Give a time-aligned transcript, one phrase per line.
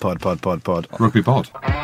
[0.00, 0.86] Pod, pod, pod, pod.
[0.98, 1.79] Rugby pod.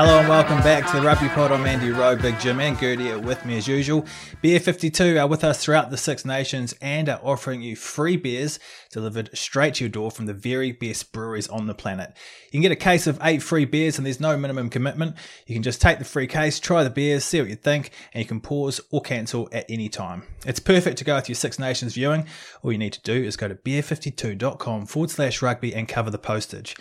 [0.00, 1.50] Hello and welcome back to the Rugby Pod.
[1.50, 4.06] I'm Andy Rowe, Big Jim, and Gertie are with me as usual.
[4.40, 8.60] Beer 52 are with us throughout the Six Nations and are offering you free beers
[8.92, 12.16] delivered straight to your door from the very best breweries on the planet.
[12.44, 15.16] You can get a case of eight free beers and there's no minimum commitment.
[15.48, 18.22] You can just take the free case, try the beers, see what you think, and
[18.22, 20.22] you can pause or cancel at any time.
[20.46, 22.24] It's perfect to go with your Six Nations viewing.
[22.62, 26.18] All you need to do is go to beer52.com forward slash rugby and cover the
[26.18, 26.76] postage.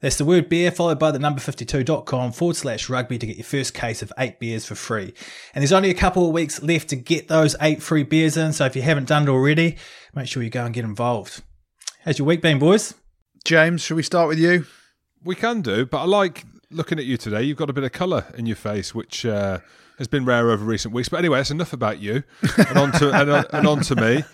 [0.00, 3.44] That's the word beer followed by the number 52.com forward slash rugby to get your
[3.44, 5.12] first case of eight beers for free.
[5.54, 8.52] And there's only a couple of weeks left to get those eight free beers in.
[8.52, 9.76] So if you haven't done it already,
[10.14, 11.42] make sure you go and get involved.
[12.04, 12.94] How's your week been, boys?
[13.44, 14.66] James, should we start with you?
[15.24, 17.42] We can do, but I like looking at you today.
[17.42, 19.58] You've got a bit of colour in your face, which uh,
[19.98, 21.08] has been rare over recent weeks.
[21.08, 22.22] But anyway, that's enough about you.
[22.56, 24.24] And on to, and, on, and on to me.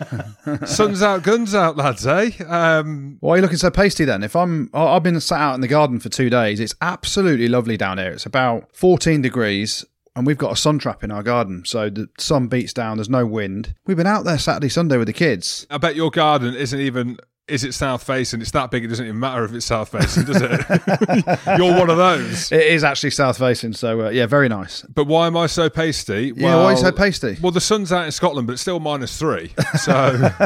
[0.67, 2.31] Sun's out, guns out, lads, eh?
[2.47, 4.23] Um, Why are you looking so pasty then?
[4.23, 6.61] If I'm, I've been sat out in the garden for two days.
[6.61, 8.13] It's absolutely lovely down here.
[8.13, 9.85] It's about 14 degrees.
[10.17, 12.99] And we've got a sun trap in our garden, so the sun beats down.
[12.99, 13.75] There's no wind.
[13.85, 15.67] We've been out there Saturday, Sunday with the kids.
[15.71, 17.19] I bet your garden isn't even.
[17.47, 18.41] Is it south facing?
[18.41, 18.85] It's that big.
[18.85, 20.51] It doesn't even matter if it's south facing, does it?
[21.59, 22.51] You're one of those.
[22.53, 24.83] It is actually south facing, so uh, yeah, very nice.
[24.83, 26.33] But why am I so pasty?
[26.35, 27.37] Yeah, why are you so pasty?
[27.43, 29.53] Well, the sun's out in Scotland, but it's still minus three.
[29.79, 30.31] So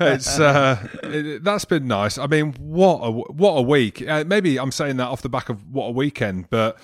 [0.00, 2.18] it's uh, it, that's been nice.
[2.18, 4.06] I mean, what a what a week.
[4.06, 6.78] Uh, maybe I'm saying that off the back of what a weekend, but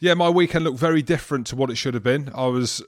[0.00, 2.30] yeah, my weekend looked very different to what it should have been.
[2.34, 2.82] I was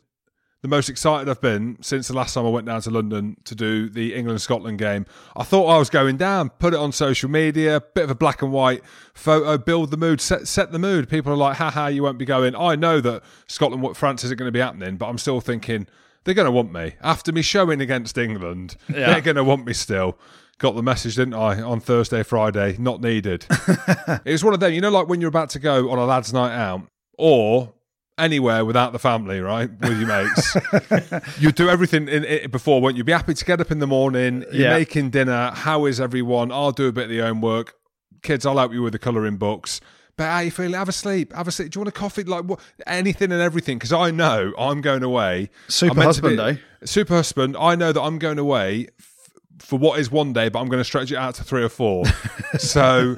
[0.60, 3.54] the most excited I've been since the last time I went down to London to
[3.54, 5.06] do the England Scotland game.
[5.36, 8.42] I thought I was going down, put it on social media, bit of a black
[8.42, 8.82] and white
[9.14, 11.08] photo, build the mood, set set the mood.
[11.08, 12.56] People are like, haha, you won't be going.
[12.56, 15.86] I know that Scotland, France isn't going to be happening, but I'm still thinking
[16.24, 16.94] they're going to want me.
[17.02, 20.18] After me showing against England, they're going to want me still.
[20.58, 22.74] Got the message, didn't I, on Thursday, Friday?
[22.80, 23.46] Not needed.
[24.24, 26.04] it was one of them, you know, like when you're about to go on a
[26.04, 26.82] lad's night out
[27.16, 27.72] or
[28.18, 30.56] anywhere without the family, right, with your mates.
[31.40, 33.04] you do everything in it before, won't you?
[33.04, 34.44] Be happy to get up in the morning.
[34.52, 34.72] You're Yeah.
[34.76, 35.52] making dinner.
[35.54, 36.50] How is everyone?
[36.52, 37.74] I'll do a bit of the homework.
[38.22, 39.80] Kids, I'll help you with the colouring books.
[40.16, 40.72] But how you feeling?
[40.74, 41.32] Have a sleep.
[41.32, 41.70] Have a sleep.
[41.70, 42.24] Do you want a coffee?
[42.24, 42.58] Like what?
[42.88, 43.78] Anything and everything.
[43.78, 45.48] Because I know I'm going away.
[45.68, 46.54] Super I'm meant to husband, eh?
[46.84, 47.56] Super husband.
[47.56, 48.88] I know that I'm going away
[49.58, 51.68] for what is one day, but I'm going to stretch it out to three or
[51.68, 52.04] four.
[52.58, 53.16] so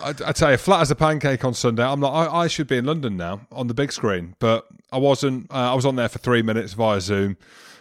[0.00, 1.82] I, I tell you, flat as a pancake on Sunday.
[1.82, 4.98] I'm like, I, I should be in London now on the big screen, but I
[4.98, 5.50] wasn't.
[5.50, 7.36] Uh, I was on there for three minutes via Zoom,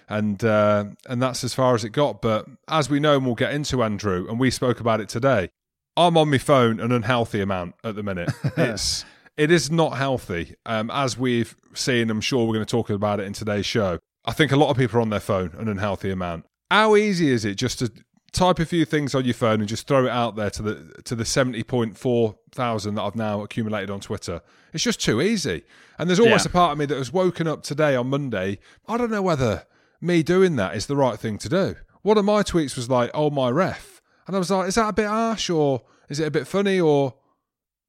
[0.09, 2.21] and uh, and that's as far as it got.
[2.21, 5.49] But as we know, and we'll get into Andrew, and we spoke about it today.
[5.97, 8.31] I'm on my phone an unhealthy amount at the minute.
[8.57, 9.05] It's
[9.37, 12.09] it is not healthy, um, as we've seen.
[12.09, 13.99] I'm sure we're going to talk about it in today's show.
[14.25, 16.45] I think a lot of people are on their phone an unhealthy amount.
[16.71, 17.91] How easy is it just to
[18.31, 21.01] type a few things on your phone and just throw it out there to the
[21.03, 24.41] to the seventy point four thousand that I've now accumulated on Twitter?
[24.73, 25.63] It's just too easy.
[25.99, 26.49] And there's almost Yeah.
[26.51, 28.57] a part of me that has woken up today on Monday.
[28.87, 29.65] I don't know whether
[29.99, 31.75] me doing that is the right thing to do.
[32.03, 34.87] One of my tweets was like, "Oh my ref," and I was like, "Is that
[34.89, 37.15] a bit harsh or is it a bit funny or?"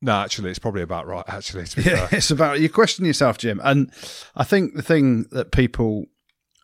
[0.04, 1.24] No, actually, it's probably about right.
[1.28, 2.18] Actually, to be Yeah, fair.
[2.18, 3.60] it's about you question yourself, Jim.
[3.62, 3.92] And
[4.34, 6.06] I think the thing that people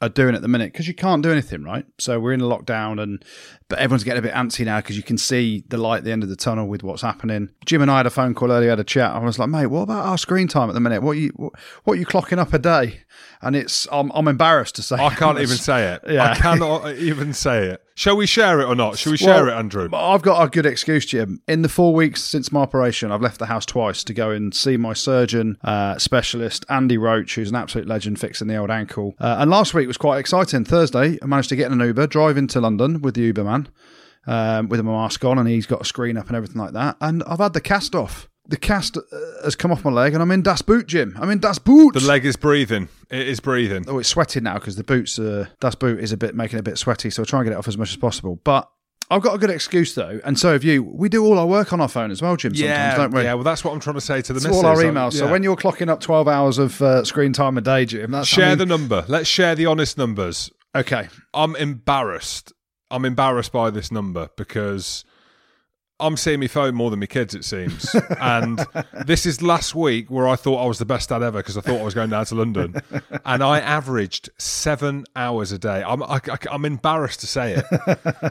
[0.00, 1.84] are doing at the minute because you can't do anything, right?
[1.98, 3.24] So we're in a lockdown, and
[3.68, 6.12] but everyone's getting a bit antsy now because you can see the light at the
[6.12, 7.50] end of the tunnel with what's happening.
[7.66, 9.10] Jim and I had a phone call earlier, had a chat.
[9.10, 11.02] I was like, mate, what about our screen time at the minute?
[11.02, 11.52] What you what,
[11.84, 13.00] what are you clocking up a day?
[13.42, 16.02] And it's I'm, I'm embarrassed to say I can't even say it.
[16.08, 16.30] Yeah.
[16.30, 17.82] I cannot even say it.
[17.98, 18.96] Shall we share it or not?
[18.96, 19.88] Shall we share Well, it, Andrew?
[19.92, 21.42] I've got a good excuse, Jim.
[21.48, 24.54] In the four weeks since my operation, I've left the house twice to go and
[24.54, 29.16] see my surgeon uh, specialist, Andy Roach, who's an absolute legend fixing the old ankle.
[29.18, 30.64] Uh, and last week was quite exciting.
[30.64, 33.66] Thursday, I managed to get in an Uber, drive into London with the Uberman,
[34.28, 36.98] um, with my mask on, and he's got a screen up and everything like that.
[37.00, 38.28] And I've had the cast off.
[38.50, 39.02] The cast uh,
[39.44, 41.16] has come off my leg, and I'm in Das Boot, Jim.
[41.20, 41.92] I'm in Das Boot.
[41.94, 42.88] the leg is breathing.
[43.10, 43.84] It is breathing.
[43.86, 46.60] Oh, it's sweating now because the boots, uh, Das Boot is a bit making it
[46.60, 47.10] a bit sweaty.
[47.10, 48.40] So I'll try and get it off as much as possible.
[48.44, 48.66] But
[49.10, 50.82] I've got a good excuse though, and so have you.
[50.82, 52.54] We do all our work on our phone as well, Jim.
[52.54, 53.22] Sometimes, don't we?
[53.22, 53.34] yeah.
[53.34, 55.12] Well, that's what I'm trying to say to the It's all our emails.
[55.14, 58.32] So when you're clocking up 12 hours of uh, screen time a day, Jim, that's
[58.32, 60.50] I share mean- the number, let's share the honest numbers.
[60.74, 62.52] Okay, I'm embarrassed.
[62.90, 65.04] I'm embarrassed by this number because
[66.00, 67.94] I'm seeing my phone more than my kids, it seems.
[68.20, 68.64] and
[69.04, 71.60] this is last week where I thought I was the best dad ever because I
[71.60, 72.76] thought I was going down to London.
[73.24, 75.82] and I averaged seven hours a day.
[75.82, 77.64] I'm, I, am embarrassed to say it.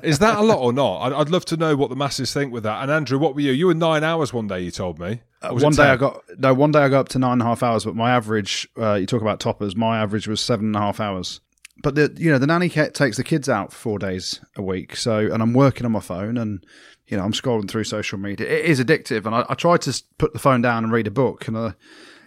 [0.04, 1.02] Is that a lot or not?
[1.02, 2.84] I'd, I'd love to know what the masses think with that.
[2.84, 3.52] And Andrew, what were you?
[3.52, 5.22] You were nine hours one day, you told me.
[5.44, 5.88] It one day 10?
[5.88, 6.54] I got no.
[6.54, 8.68] One day I got up to nine and a half hours, but my average.
[8.78, 9.75] Uh, you talk about toppers.
[9.75, 11.42] My average was seven and a half hours.
[11.83, 14.95] But the you know the nanny cat takes the kids out four days a week.
[14.95, 16.65] So and I'm working on my phone and
[17.07, 18.47] you know I'm scrolling through social media.
[18.47, 21.12] It is addictive, and I, I try to put the phone down and read a
[21.12, 21.47] book.
[21.47, 21.71] And uh,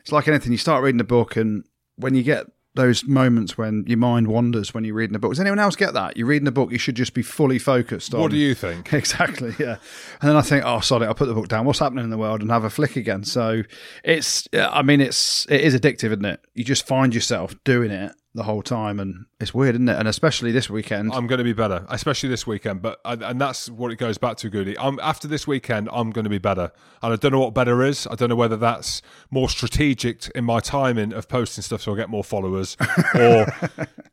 [0.00, 1.64] it's like anything, you start reading a book, and
[1.96, 5.32] when you get those moments when your mind wanders when you're reading a book.
[5.32, 6.16] Does anyone else get that?
[6.16, 8.20] You're reading a book, you should just be fully focused on.
[8.20, 8.92] What do you think?
[9.00, 9.76] Exactly, yeah.
[10.20, 11.64] And then I think, oh, sorry, I'll put the book down.
[11.64, 13.24] What's happening in the world and have a flick again.
[13.24, 13.62] So
[14.04, 16.40] it's, I mean, it's it is addictive, isn't it?
[16.54, 19.96] You just find yourself doing it the whole time, and it's weird, isn't it?
[19.98, 21.12] And especially this weekend.
[21.12, 22.80] I'm going to be better, especially this weekend.
[22.80, 24.78] But uh, and that's what it goes back to, Goody.
[24.78, 26.70] I'm, after this weekend, I'm going to be better,
[27.02, 28.06] and I don't know what better is.
[28.08, 31.96] I don't know whether that's more strategic in my timing of posting stuff so I
[31.96, 32.76] get more followers,
[33.16, 33.46] or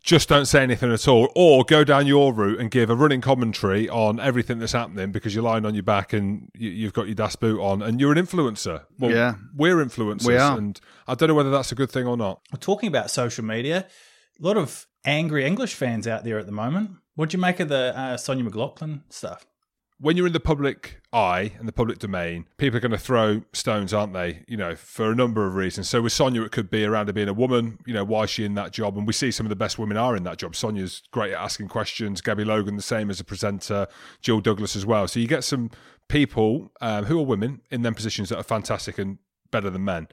[0.01, 3.21] just don't say anything at all, or go down your route and give a running
[3.21, 7.05] commentary on everything that's happening because you're lying on your back and you, have got
[7.05, 8.83] your das boot on, and you're an influencer.
[8.97, 10.57] Well, yeah, we're influencers, we are.
[10.57, 12.41] and I don't know whether that's a good thing or not.
[12.51, 13.87] We're talking about social media
[14.41, 16.91] a lot of angry English fans out there at the moment.
[17.15, 19.45] What do you make of the uh, Sonja McLaughlan stuff?
[19.99, 23.41] When you're in the public eye and the public domain, people are going to throw
[23.51, 24.43] stones, aren't they?
[24.47, 25.89] You know, for a number of reasons.
[25.89, 27.79] So with Sonja, it could be around her being a woman.
[27.87, 28.95] You know, why is she in that job?
[28.95, 30.53] And we see some of the best women are in that job.
[30.53, 32.21] Sonja's great at asking questions.
[32.21, 33.87] Gabby Logan, the same as a presenter.
[34.21, 35.07] Jill Douglas as well.
[35.07, 35.71] So you get some
[36.09, 39.17] people um, who are women in them positions that are fantastic and
[39.49, 40.09] better than men.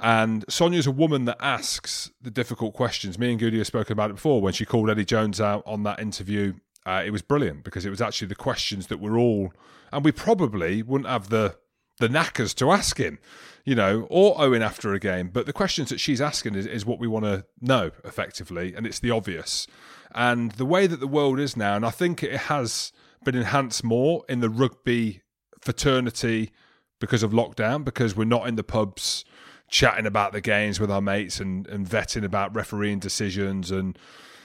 [0.00, 3.18] And Sonja's a woman that asks the difficult questions.
[3.18, 4.40] Me and Goody have spoken about it before.
[4.40, 6.54] When she called Eddie Jones out on that interview,
[6.86, 9.52] uh, it was brilliant because it was actually the questions that were all,
[9.92, 11.56] and we probably wouldn't have the
[11.98, 13.18] the knackers to ask him,
[13.64, 15.30] you know, or Owen after a game.
[15.32, 18.86] But the questions that she's asking is, is what we want to know effectively, and
[18.86, 19.66] it's the obvious.
[20.14, 22.92] And the way that the world is now, and I think it has
[23.24, 25.22] been enhanced more in the rugby
[25.60, 26.52] fraternity
[27.00, 29.24] because of lockdown, because we're not in the pubs
[29.68, 33.98] chatting about the games with our mates and, and vetting about refereeing decisions and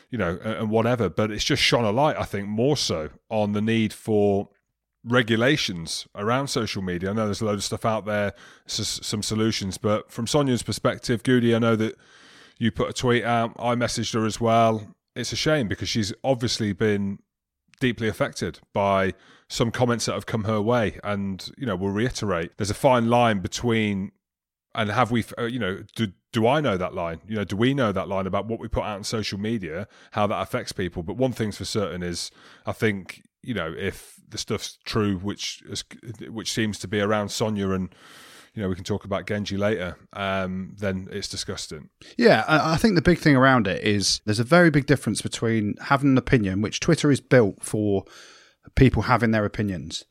[0.10, 3.54] you know and whatever but it's just shone a light i think more so on
[3.54, 4.50] the need for
[5.06, 7.10] regulations around social media.
[7.10, 8.34] I know there's a load of stuff out there
[8.68, 11.96] some solutions but from sonja's perspective goody i know that
[12.58, 14.96] you put a tweet out i messaged her as well.
[15.16, 17.20] It's a shame because she's obviously been
[17.80, 19.14] deeply affected by
[19.50, 23.10] some comments that have come her way and you know we'll reiterate there's a fine
[23.10, 24.12] line between
[24.76, 27.20] and have we uh, you know do, do i know that line?
[27.28, 29.88] You know do we know that line about what we put out on social media
[30.12, 31.04] how that affects people?
[31.04, 32.32] But one thing's for certain is
[32.66, 35.84] i think you know if the stuff's true which is,
[36.30, 37.94] which seems to be around sonja and
[38.54, 41.90] you know we can talk about genge later um, then it's disgusting.
[42.18, 45.76] Yeah i think the big thing around it is there's a very big difference between
[45.82, 48.06] having an opinion which twitter is built for
[48.76, 50.06] people having their opinions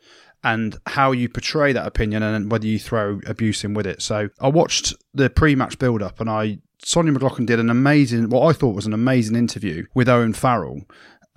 [0.45, 4.03] and how you portray that opinion and whether you throw abuse in with it.
[4.03, 8.53] So I watched the pre-match build-up and I Sonja McLaughlan did an amazing, what I
[8.53, 10.83] thought was an amazing interview with Owen Farrell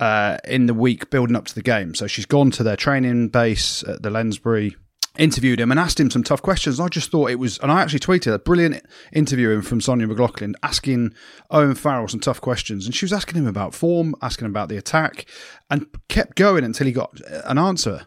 [0.00, 1.94] uh, in the week building up to the game.
[1.94, 4.74] So she's gone to their training base at the Lensbury,
[5.16, 6.80] interviewed him and asked him some tough questions.
[6.80, 10.54] I just thought it was, and I actually tweeted a brilliant interview from Sonja McLaughlan
[10.64, 11.14] asking
[11.50, 12.84] Owen Farrell some tough questions.
[12.84, 15.26] And she was asking him about form, asking him about the attack,
[15.70, 18.06] and kept going until he got an answer.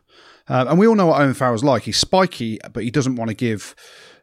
[0.49, 1.83] Um, and we all know what Owen Farrell's like.
[1.83, 3.75] He's spiky, but he doesn't want to give.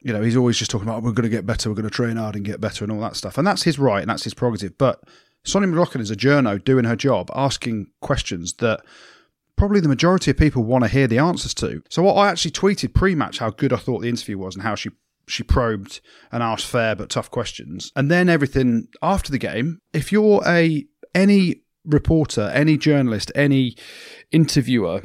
[0.02, 1.94] You know, he's always just talking about we're going to get better, we're going to
[1.94, 3.38] train hard and get better, and all that stuff.
[3.38, 4.76] And that's his right, and that's his prerogative.
[4.76, 5.02] But
[5.44, 8.80] Sonja McLaughlan is a journo doing her job, asking questions that
[9.56, 11.82] probably the majority of people want to hear the answers to.
[11.88, 14.74] So what I actually tweeted pre-match how good I thought the interview was and how
[14.74, 14.90] she
[15.28, 17.90] she probed and asked fair but tough questions.
[17.96, 20.86] And then everything after the game, if you're a
[21.16, 23.76] any reporter, any journalist, any
[24.30, 25.02] interviewer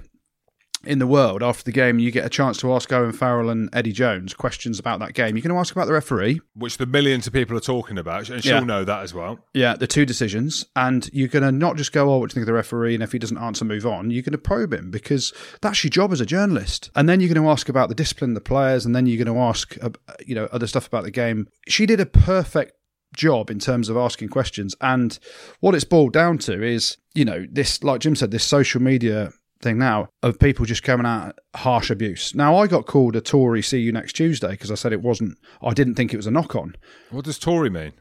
[0.83, 3.69] in the world after the game, you get a chance to ask Owen Farrell and
[3.73, 5.35] Eddie Jones questions about that game.
[5.35, 8.29] You're going to ask about the referee, which the millions of people are talking about,
[8.29, 8.59] and she'll yeah.
[8.61, 9.39] know that as well.
[9.53, 12.35] Yeah, the two decisions, and you're going to not just go, "Oh, what do you
[12.35, 14.11] think of the referee?" and if he doesn't answer, move on.
[14.11, 17.33] You're going to probe him because that's your job as a journalist, and then you're
[17.33, 19.77] going to ask about the discipline of the players, and then you're going to ask,
[19.83, 19.89] uh,
[20.25, 21.47] you know, other stuff about the game.
[21.67, 22.73] She did a perfect
[23.13, 24.75] job in terms of asking questions.
[24.81, 25.17] And
[25.59, 29.31] what it's boiled down to is, you know, this, like Jim said, this social media
[29.61, 32.35] thing now of people just coming out harsh abuse.
[32.35, 33.61] Now I got called a Tory.
[33.61, 35.37] See you next Tuesday because I said it wasn't.
[35.61, 36.75] I didn't think it was a knock on.
[37.09, 37.93] What does Tory mean?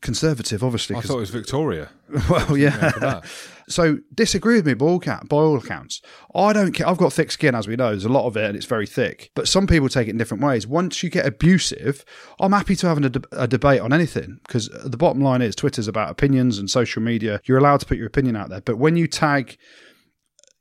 [0.00, 0.96] Conservative, obviously.
[0.96, 1.90] I thought it was Victoria.
[2.28, 3.20] well, yeah.
[3.68, 6.02] so disagree with me by all, by all accounts.
[6.34, 6.88] I don't care.
[6.88, 7.90] I've got thick skin, as we know.
[7.90, 9.30] There's a lot of it, and it's very thick.
[9.36, 10.66] But some people take it in different ways.
[10.66, 12.04] Once you get abusive,
[12.40, 15.86] I'm happy to have a, a debate on anything because the bottom line is Twitter's
[15.86, 17.40] about opinions and social media.
[17.44, 19.56] You're allowed to put your opinion out there, but when you tag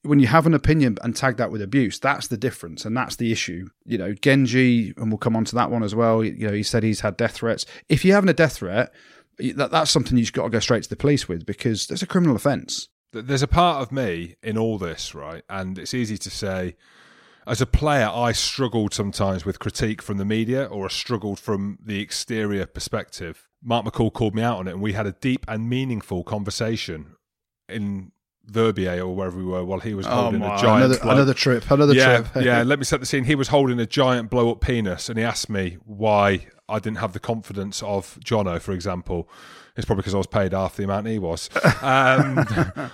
[0.03, 3.17] when you have an opinion and tag that with abuse, that's the difference, and that's
[3.17, 3.67] the issue.
[3.85, 6.23] You know, Genge, and we'll come on to that one as well.
[6.23, 7.65] You know, he said he's had death threats.
[7.87, 8.91] If you're having a death threat,
[9.37, 12.07] that, that's something you've got to go straight to the police with because there's a
[12.07, 12.89] criminal offence.
[13.13, 15.43] There's a part of me in all this, right?
[15.49, 16.75] And it's easy to say,
[17.45, 21.77] as a player, I struggled sometimes with critique from the media or I struggled from
[21.83, 23.47] the exterior perspective.
[23.63, 27.15] Mark McCall called me out on it, and we had a deep and meaningful conversation
[27.67, 28.11] in
[28.51, 31.33] Verbier or wherever we were while he was oh, holding a giant another, blow- another
[31.33, 32.45] trip, another yeah, trip.
[32.45, 32.63] yeah.
[32.65, 33.23] Let me set the scene.
[33.23, 36.97] He was holding a giant blow up penis, and he asked me why I didn't
[36.97, 39.29] have the confidence of Jono, for example.
[39.77, 41.49] It's probably because I was paid half the amount he was,
[41.81, 42.45] um,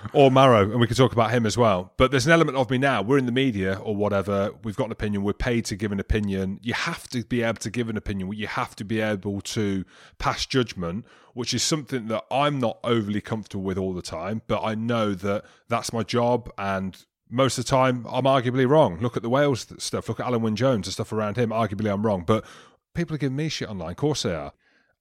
[0.14, 1.92] or Maro, and we could talk about him as well.
[1.98, 3.02] But there's an element of me now.
[3.02, 4.52] We're in the media or whatever.
[4.64, 5.24] We've got an opinion.
[5.24, 6.60] We're paid to give an opinion.
[6.62, 8.32] You have to be able to give an opinion.
[8.34, 9.86] You have to be able to
[10.20, 14.44] pass judgment, which is something that I'm not overly comfortable with all the time.
[14.46, 19.00] But I know that that's my job, and most of the time I'm arguably wrong.
[19.00, 20.08] Look at the Wales stuff.
[20.10, 21.50] Look at Alun Wyn Jones and stuff around him.
[21.50, 22.46] Arguably I'm wrong, but
[22.94, 23.92] people are giving me shit online.
[23.92, 24.54] Of course they are.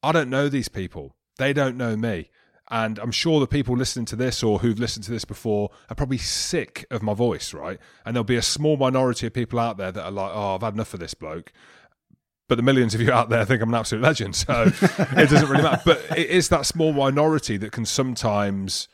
[0.03, 1.16] I don't know these people.
[1.39, 2.31] They don't know me.
[2.69, 5.95] And I'm sure the people listening to this or who've listened to this before are
[5.95, 7.79] probably sick of my voice, right?
[8.05, 10.63] And there'll be a small minority of people out there that are like, oh, I've
[10.63, 11.53] had enough of this bloke.
[12.49, 14.35] But the millions of you out there think I'm an absolute legend.
[14.35, 15.83] So it doesn't really matter.
[15.85, 18.89] But it is that small minority that can sometimes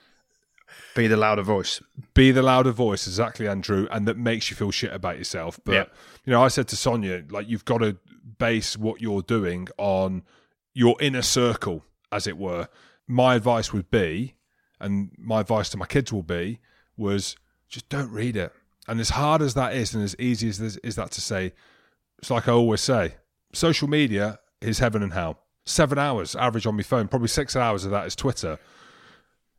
[0.94, 1.80] Be the louder voice.
[2.12, 5.58] be the louder voice, exactly, Andrew, and that makes you feel shit about yourself.
[5.64, 5.84] But Yeah.
[6.26, 7.96] you know, I said to Sonja, like you've got to
[8.38, 10.24] base what you're doing on
[10.74, 12.68] your inner circle, as it were.
[13.08, 14.34] My advice would be,
[14.80, 16.60] and my advice to my kids will be,
[16.96, 17.36] was
[17.68, 18.52] just don't read it.
[18.86, 21.52] And as hard as that is, and as easy as this, is that to say,
[22.18, 23.14] it's like I always say,
[23.52, 25.38] social media is heaven and hell.
[25.64, 28.58] Seven hours average on my phone, probably six hours of that is Twitter.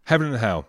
[0.04, 0.68] Heaven and hell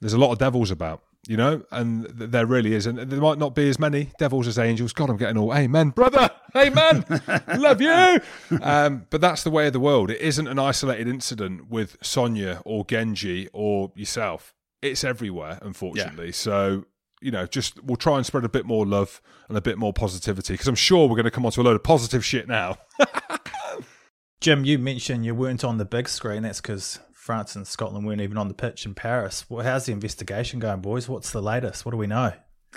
[0.00, 2.86] there's a lot of devils about, you know, and th- there really is.
[2.86, 4.94] And there might not be as many devils as angels.
[4.94, 7.04] God, I'm getting all amen, brother, amen,
[7.58, 8.20] love you.
[8.62, 10.10] Um, but that's the way of the world.
[10.10, 14.54] It isn't an isolated incident with Sonja or Genge or yourself.
[14.80, 16.32] It's everywhere, unfortunately.
[16.32, 16.86] So,
[17.20, 19.20] you know, just we'll try and spread a bit more love
[19.50, 21.76] and a bit more positivity because I'm sure we're going to come onto a load
[21.76, 22.78] of positive shit now.
[24.40, 26.44] Jim, you mentioned you weren't on the big screen.
[26.44, 29.44] That's because France and Scotland weren't even on the pitch in Paris.
[29.50, 31.10] Well, how's the investigation going, boys?
[31.10, 31.84] What's the latest?
[31.84, 32.32] What do we know?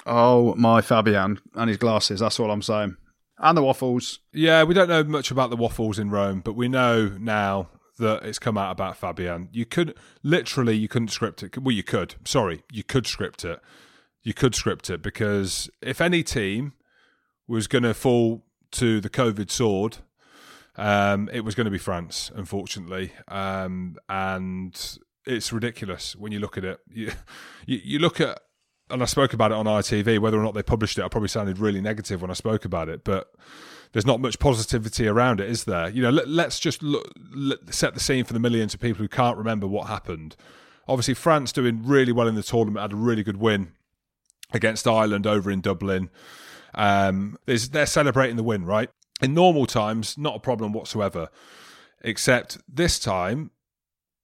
[0.05, 2.19] Oh, my Fabien and his glasses.
[2.19, 2.97] That's all I'm saying.
[3.37, 4.19] And the waffles.
[4.33, 8.25] Yeah, we don't know much about the waffles in Rome, but we know now that
[8.25, 9.47] it's come out about Fabien.
[9.53, 11.57] You could literally you couldn't script it.
[11.57, 12.15] Well, you could.
[12.25, 13.61] Sorry, you could script it.
[14.21, 16.73] You could script it because if any team
[17.47, 19.99] was going to fall to the COVID sword,
[20.75, 23.13] um, it was going to be France, unfortunately.
[23.27, 26.79] Um, and it's ridiculous when you look at it.
[26.89, 27.11] You,
[27.65, 28.39] you, you look at
[28.91, 30.19] and I spoke about it on ITV.
[30.19, 32.89] Whether or not they published it, I probably sounded really negative when I spoke about
[32.89, 33.31] it, but
[33.93, 35.89] there's not much positivity around it, is there?
[35.89, 39.01] You know, let, us just look, let, set the scene for the millions of people
[39.01, 40.35] who can't remember what happened.
[40.87, 43.73] Obviously, France doing really well in the tournament, had a really good win
[44.53, 46.09] against Ireland over in Dublin.
[46.73, 48.89] Um, they're celebrating the win, right?
[49.21, 51.29] In normal times, not a problem whatsoever.
[52.03, 53.51] Except this time,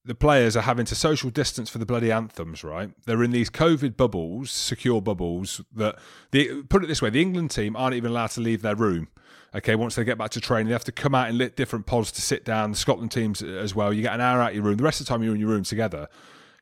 [0.08, 2.92] the players are having to social distance for the bloody anthems, right?
[3.06, 5.62] They're in these COVID bubbles, secure bubbles.
[5.76, 6.00] That
[6.32, 9.10] the put it this way, the England team aren't even allowed to leave their room.
[9.54, 11.86] Okay, once they get back to training, they have to come out in lit different
[11.86, 12.72] pods to sit down.
[12.72, 13.94] The Scotland teams as well.
[13.94, 14.78] You get an hour out of your room.
[14.78, 16.08] The rest of the time, you're in your room together.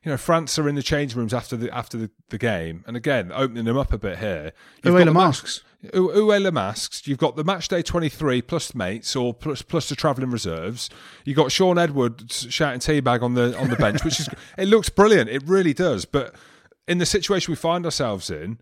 [0.02, 2.96] You know, France are in the change rooms after the after the, the game, and
[2.96, 4.52] again, opening them up a bit here.
[4.84, 5.62] You've got the masks.
[5.94, 7.06] Le masks?
[7.06, 10.90] You've got the match day 23 plus mates or plus plus the travelling reserves.
[11.24, 14.28] You've got Shaun Edwards shouting teabag on the on the bench, which is
[14.58, 15.30] it looks brilliant.
[15.30, 16.04] It really does.
[16.04, 16.34] But
[16.88, 18.58] in the situation we find ourselves in,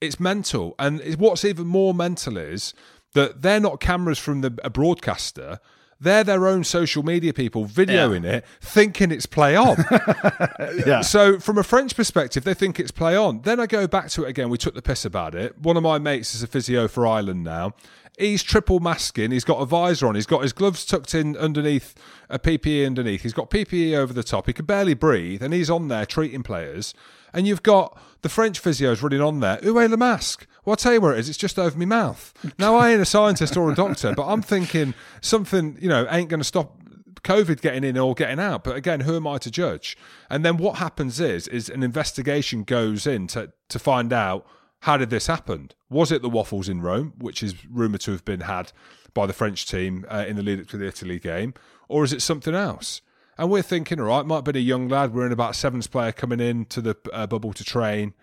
[0.00, 0.74] it's mental.
[0.78, 2.74] And what's even more mental is
[3.14, 5.60] that they're not cameras from the a broadcaster.
[6.02, 8.38] They're their own social media people videoing yeah.
[8.38, 9.76] it, thinking it's play on.
[10.86, 11.00] yeah.
[11.00, 13.42] So, from a French perspective, they think it's play on.
[13.42, 14.50] Then I go back to it again.
[14.50, 15.56] We took the piss about it.
[15.60, 17.74] One of my mates is a physio for Ireland now.
[18.18, 19.30] He's triple masking.
[19.30, 20.14] He's got a visor on.
[20.14, 21.94] He's got his gloves tucked in underneath
[22.28, 23.22] a PPE underneath.
[23.22, 24.46] He's got PPE over the top.
[24.46, 26.94] He can barely breathe, and he's on there treating players.
[27.32, 29.58] And you've got the French physios running on there.
[29.62, 30.46] Est le masque?
[30.64, 31.28] Well, I'll tell you where it is.
[31.28, 32.32] It's just over my mouth.
[32.58, 36.28] Now, I ain't a scientist or a doctor, but I'm thinking something, you know, ain't
[36.28, 36.78] going to stop
[37.24, 38.64] COVID getting in or getting out.
[38.64, 39.96] But again, who am I to judge?
[40.28, 44.46] And then what happens is, is an investigation goes in to, to find out
[44.82, 45.70] how did this happen?
[45.88, 48.72] Was it the waffles in Rome, which is rumoured to have been had
[49.14, 51.54] by the French team uh, in the lead up to the Italy game,
[51.88, 53.00] or is it something else?
[53.38, 55.14] And we're thinking, all right, might have been a young lad.
[55.14, 58.14] We're in about seventh player coming in to the uh, bubble to train.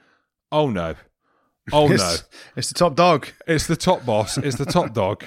[0.51, 0.95] Oh no.
[1.71, 2.15] Oh it's, no.
[2.57, 3.27] It's the top dog.
[3.47, 4.37] It's the top boss.
[4.37, 5.23] It's the top dog.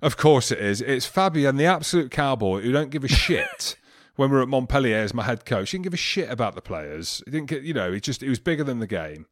[0.00, 0.80] Of course it is.
[0.80, 3.76] It's Fabien, the absolute cowboy who don't give a shit
[4.14, 5.72] when we were at Montpellier as my head coach.
[5.72, 7.20] He didn't give a shit about the players.
[7.24, 9.26] He didn't get, you know, he just he was bigger than the game.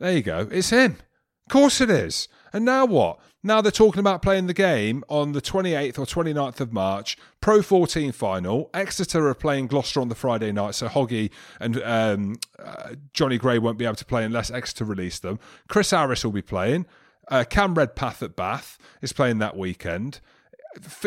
[0.00, 0.48] There you go.
[0.50, 0.92] It's him.
[1.46, 2.26] Of course it is.
[2.52, 3.20] And now what?
[3.42, 7.62] Now they're talking about playing the game on the 28th or 29th of March, Pro
[7.62, 8.68] 14 final.
[8.74, 13.58] Exeter are playing Gloucester on the Friday night, so Hoggy and um, uh, Johnny Gray
[13.58, 15.38] won't be able to play unless Exeter release them.
[15.68, 16.86] Chris Harris will be playing.
[17.28, 20.20] Uh, Cam Redpath at Bath is playing that weekend.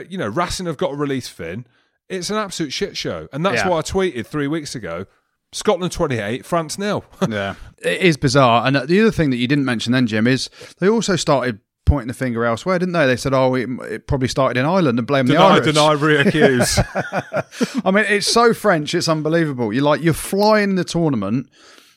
[0.10, 1.68] You know, Racing have got to release Finn.
[2.10, 3.28] It's an absolute shit show.
[3.32, 3.70] And that's Yeah.
[3.70, 5.06] what I tweeted three weeks ago.
[5.54, 7.06] Scotland 28, France nil.
[7.30, 8.68] Yeah, it is bizarre.
[8.68, 11.60] And uh, the other thing that you didn't mention then, Jim, is they also started
[11.86, 13.06] pointing the finger elsewhere, didn't they?
[13.06, 15.66] They said, "Oh, it, it probably started in Ireland," and blame the deny, Irish.
[15.66, 17.82] deny, reaccuse.
[17.86, 18.94] I mean, it's so French.
[18.94, 19.72] It's unbelievable.
[19.74, 21.50] You're like you're flying the tournament.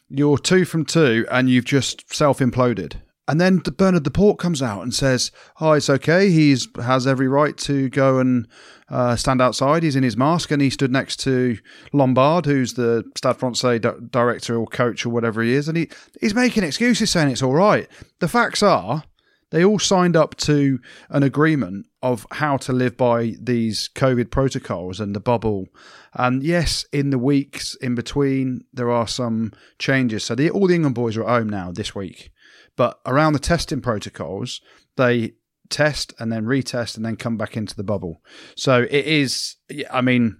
[0.08, 2.94] You're two from two, and you've just self imploded.
[3.28, 6.30] And then the Bernard Laporte comes out and says, "Oh, it's okay.
[6.30, 8.46] He's has every right to go and
[8.88, 9.82] uh, stand outside.
[9.82, 11.58] He's in his mask, and he stood next to
[11.92, 15.88] Lombard, who's the Stade Francais di- director or coach or whatever he is, and he
[16.20, 17.88] he's making excuses, saying it's all right.
[18.20, 19.04] The facts are."
[19.50, 24.98] They all signed up to an agreement of how to live by these COVID protocols
[24.98, 25.68] and the bubble.
[26.14, 30.24] And yes, in the weeks in between, there are some changes.
[30.24, 32.32] So the, all the England boys are at home now this week.
[32.76, 34.60] But around the testing protocols,
[34.96, 35.32] they
[35.68, 38.22] test and then retest and then come back into the bubble.
[38.54, 39.56] So it is,
[39.90, 40.36] I mean,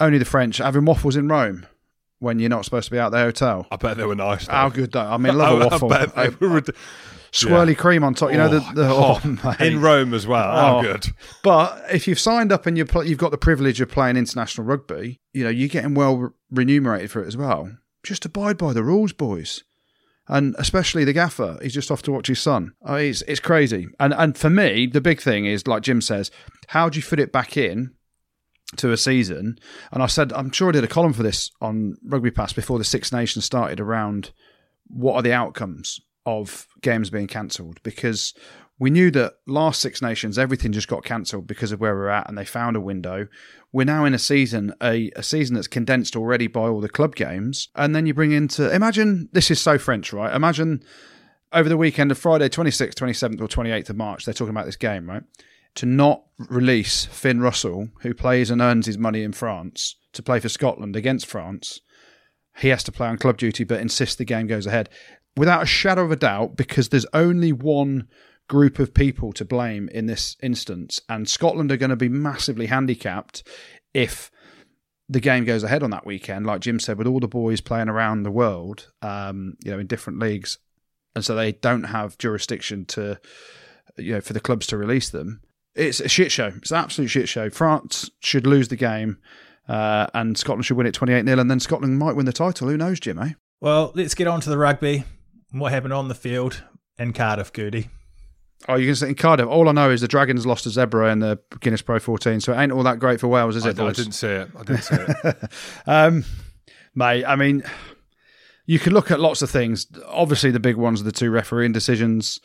[0.00, 1.66] only the French having waffles in Rome
[2.20, 3.66] when you're not supposed to be out the hotel.
[3.70, 4.46] I bet they were nice.
[4.46, 4.52] though.
[4.52, 5.00] How good though!
[5.06, 5.92] I mean, love a I- waffle.
[5.92, 6.62] I bet they were.
[7.30, 8.30] swirly cream on top.
[8.30, 9.60] You know the, Oh, the oh, mate.
[9.72, 10.50] in Rome as well.
[10.50, 10.82] How Oh.
[10.82, 11.06] good.
[11.42, 14.66] But if you've signed up and you're pl- you've got the privilege of playing international
[14.66, 17.70] rugby, you know you're getting well re- remunerated for it as well.
[18.02, 19.62] Just abide by the rules, boys,
[20.28, 21.58] and especially the gaffer.
[21.62, 22.74] He's just off to watch his son.
[22.84, 23.88] Oh, it's it's crazy.
[23.98, 26.30] And and for me, the big thing is like Jim says,
[26.68, 27.94] how do you fit it back in?
[28.76, 29.58] To a season,
[29.90, 32.76] and I said I'm sure I did a column for this on Rugby Pass before
[32.76, 34.30] the Six Nations started around
[34.88, 38.34] what are the outcomes of games being cancelled because
[38.78, 42.28] we knew that last Six Nations everything just got cancelled because of where we're at
[42.28, 43.26] and they found a window.
[43.72, 47.16] We're now in a season, a, a season that's condensed already by all the club
[47.16, 50.34] games, and then you bring into imagine this is so French, right?
[50.34, 50.82] Imagine
[51.52, 54.76] over the weekend of Friday, 26th, 27th, or 28th of March, they're talking about this
[54.76, 55.22] game, right?
[55.76, 60.40] To not release Finn Russell, who plays and earns his money in France, to play
[60.40, 61.80] for Scotland against France.
[62.58, 64.88] He has to play on club duty, but insists the game goes ahead
[65.36, 68.08] without a shadow of a doubt, because there's only one
[68.48, 72.66] group of people to blame in this instance, and Scotland are going to be massively
[72.66, 73.46] handicapped
[73.94, 74.30] if
[75.08, 76.46] the game goes ahead on that weekend.
[76.46, 79.86] Like Jim said, with all the boys playing around the world, um, you know, in
[79.86, 80.58] different leagues,
[81.14, 83.18] and so they don't have jurisdiction to,
[83.96, 85.40] you know, for the clubs to release them.
[85.74, 86.52] It's a shit show.
[86.56, 87.50] It's an absolute shit show.
[87.50, 89.18] France should lose the game.
[89.68, 92.68] Uh, and Scotland should win it 28 0, and then Scotland might win the title.
[92.68, 93.32] Who knows, Jim, eh?
[93.60, 95.04] Well, let's get on to the rugby.
[95.52, 96.62] What happened on the field
[96.98, 97.90] in Cardiff, Goody?
[98.68, 99.46] Oh, you can say in Cardiff.
[99.46, 102.52] All I know is the Dragons lost to Zebra in the Guinness Pro 14, so
[102.52, 103.96] it ain't all that great for Wales, is I, it, I boys?
[103.96, 104.50] didn't see it.
[104.58, 105.36] I didn't see it.
[105.86, 106.24] um,
[106.94, 107.62] mate, I mean,
[108.66, 109.86] you could look at lots of things.
[110.06, 112.40] Obviously, the big ones are the two refereeing decisions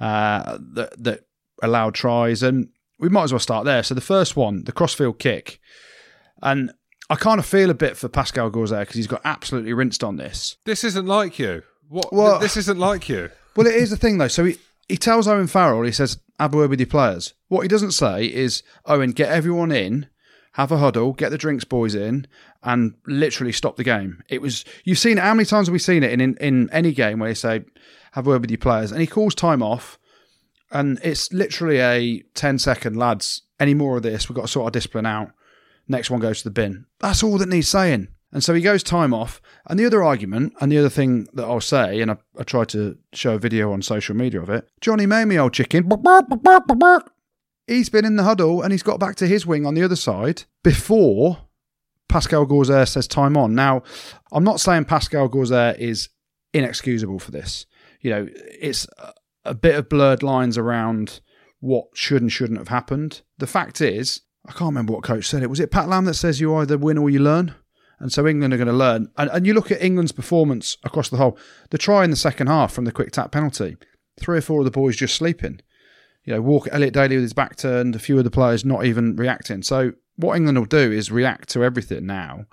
[0.00, 1.20] uh, that that
[1.62, 3.82] allowed tries, and we might as well start there.
[3.82, 5.60] So the first one, the crossfield kick,
[6.42, 6.72] and
[7.08, 10.16] I kind of feel a bit for Pascal Gauzere because he's got absolutely rinsed on
[10.16, 10.56] this.
[10.66, 11.62] this isn't like you.
[11.88, 12.12] What?
[12.12, 13.30] Well- this isn't like you.
[13.56, 14.28] Well, it is the thing though.
[14.28, 14.56] So he
[14.88, 17.92] he tells Owen Farrell, he says, "Have a word with your players." What he doesn't
[17.92, 20.06] say is, "Owen, get everyone in."
[20.52, 22.28] Have a huddle, get the drinks boys in,
[22.62, 24.22] and literally stop the game.
[24.28, 25.22] It was you've seen it.
[25.22, 27.64] How many times have we seen it in, in, in any game where you say,
[28.12, 29.98] "Have a word with your players," and he calls time off,
[30.70, 33.42] and it's literally a 10 second lads.
[33.58, 35.32] Any more of this, we've got to sort our discipline out.
[35.88, 36.86] Next one goes to the bin.
[37.00, 38.08] That's all that needs saying.
[38.34, 39.40] And so he goes time off.
[39.66, 42.68] And the other argument, and the other thing that I'll say, and I, I tried
[42.70, 45.88] to show a video on social media of it Johnny May, old chicken.
[47.66, 49.96] He's been in the huddle and he's got back to his wing on the other
[49.96, 51.38] side before
[52.08, 53.54] Pascal Gauzere says time on.
[53.54, 53.82] Now,
[54.32, 56.10] I'm not saying Pascal Gauzere is
[56.52, 57.66] inexcusable for this.
[58.00, 58.86] You know, it's
[59.44, 61.20] a- bit of blurred lines around
[61.60, 63.22] what should and shouldn't have happened.
[63.38, 65.50] The fact is, I can't remember what coach said it.
[65.50, 67.54] Was it Pat Lam that says you either win or you learn?
[67.98, 69.08] And so England are going to learn.
[69.16, 71.38] And, and you look at England's performance across the whole.
[71.70, 73.76] The try in the second half from the quick tap penalty,
[74.20, 75.60] three or four of the boys just sleeping.
[76.24, 78.84] You know, Walker, Elliot Daly with his back turned, a few of the players not
[78.84, 79.62] even reacting.
[79.62, 82.46] So what England will do is react to everything now,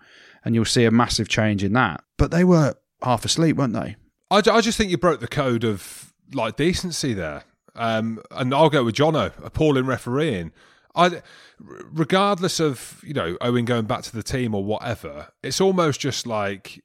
[0.44, 2.04] and you'll see a massive change in that.
[2.18, 3.96] But they were half asleep, weren't they?
[4.30, 7.44] I, I just think you broke the code of like decency there.
[7.76, 10.52] Um, and I'll go with Jono, appalling refereeing.
[10.96, 11.22] I,
[11.60, 16.28] regardless of you know Owen going back to the team or whatever, it's almost just
[16.28, 16.84] like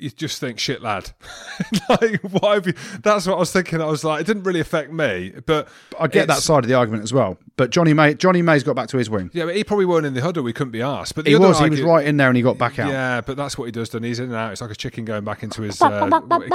[0.00, 1.10] you just think, shit, lad.
[1.88, 2.74] like, why have you?
[3.02, 3.80] That's what I was thinking.
[3.80, 6.74] I was like, it didn't really affect me, but I get that side of the
[6.74, 7.38] argument as well.
[7.56, 9.30] But Johnny May, Johnny May's got back to his wing.
[9.32, 10.42] Yeah, but he probably weren't in the huddle.
[10.42, 11.14] We couldn't be asked.
[11.14, 11.58] But the He other was.
[11.58, 12.90] He was right in there, and he got back out.
[12.90, 13.90] Yeah, but that's what he does.
[13.90, 14.52] Then he's in and out.
[14.52, 16.08] It's like a chicken going back into his uh,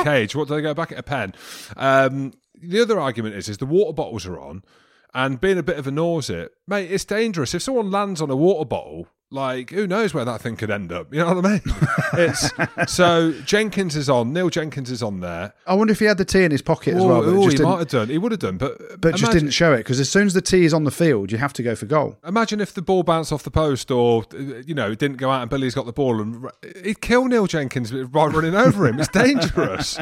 [0.03, 0.35] cage.
[0.35, 1.33] What do they go back at a pen?
[1.75, 4.63] Um, the other argument is, is the water bottles are on,
[5.13, 7.53] and being a bit of a nausea, mate, it's dangerous.
[7.53, 10.91] If someone lands on a water bottle, like who knows where that thing could end
[10.91, 11.11] up?
[11.11, 11.61] You know what I mean?
[12.13, 14.31] it's so Jenkins is on.
[14.31, 15.53] Neil Jenkins is on there.
[15.65, 17.63] I wonder if he had the tea in his pocket as well, oh, just, he
[17.63, 18.09] might have done.
[18.09, 20.41] He would have done, but but just didn't show it because as soon as the
[20.41, 22.17] tea is on the field, you have to go for goal.
[22.25, 25.31] Imagine if the ball bounced off the post, or uh, you know, it didn't go
[25.31, 26.47] out, and Billy's got the ball, and
[26.83, 28.99] he'd kill Neil Jenkins by running over him.
[28.99, 29.97] It's dangerous.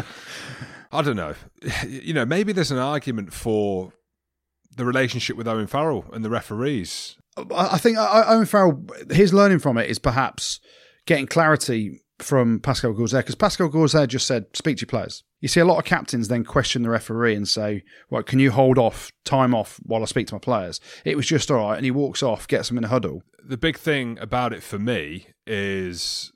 [0.92, 1.36] I don't know.
[1.88, 3.94] You know, maybe there's an argument for
[4.76, 7.18] the relationship with Owen Farrell and the referees.
[7.56, 10.60] I think uh, Owen Farrell, his learning from it is perhaps
[11.06, 15.48] getting clarity from Pascal Gauzere because Pascal Gauzere just said, "Speak to your players." You
[15.48, 18.78] see a lot of captains then question the referee and say, "Well, can you hold
[18.78, 21.86] off time off while I speak to my players?" It was just all right, and
[21.86, 23.24] he walks off, gets them in a huddle.
[23.44, 26.32] The big thing about it for me is.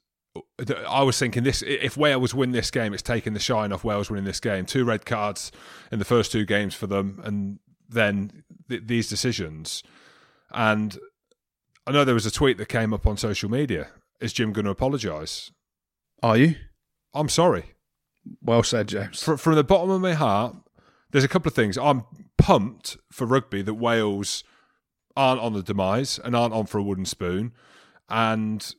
[0.90, 4.10] I was thinking this: if Wales win this game, it's taking the shine off Wales
[4.10, 4.66] winning this game.
[4.66, 5.52] Two red cards
[5.92, 9.84] in the first two games for them, and then th- these decisions.
[10.52, 10.98] And
[11.88, 13.90] I know there was a tweet that came up on social media.
[14.22, 15.52] Is Jim going to apologise?
[16.24, 16.56] Are you?
[17.14, 17.76] I'm sorry.
[18.42, 19.22] Well said, James.
[19.22, 20.56] Fr- from the bottom of my heart,
[21.12, 21.78] there's a couple of things.
[21.78, 22.04] I'm
[22.38, 24.44] pumped for rugby that Wales
[25.16, 27.54] aren't on the demise and aren't on for a wooden spoon.
[28.10, 28.74] And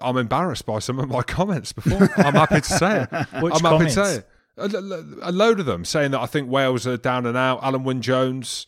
[0.00, 2.08] I'm embarrassed by some of my comments before.
[2.16, 3.08] I'm happy to say it.
[3.42, 3.94] Which I'm comments?
[3.94, 4.28] happy to say it.
[4.56, 7.62] A, a- load of them saying that I think Wales are down and out.
[7.62, 8.66] Alun Wyn Jones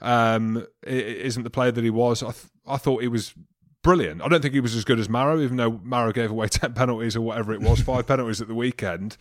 [0.00, 2.22] um, isn't the player that he was.
[2.22, 3.34] I, th- I thought he was
[3.82, 4.22] brilliant.
[4.22, 6.72] I don't think he was as good as Maro, even though Maro gave away 10
[6.74, 9.16] penalties or whatever it was, five penalties at the weekend.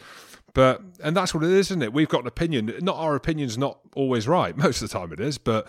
[0.54, 1.92] But, and that's what it is, isn't it?
[1.92, 2.74] We've got an opinion.
[2.80, 4.56] Not our opinion's not always right.
[4.58, 5.68] Most of the time it is, but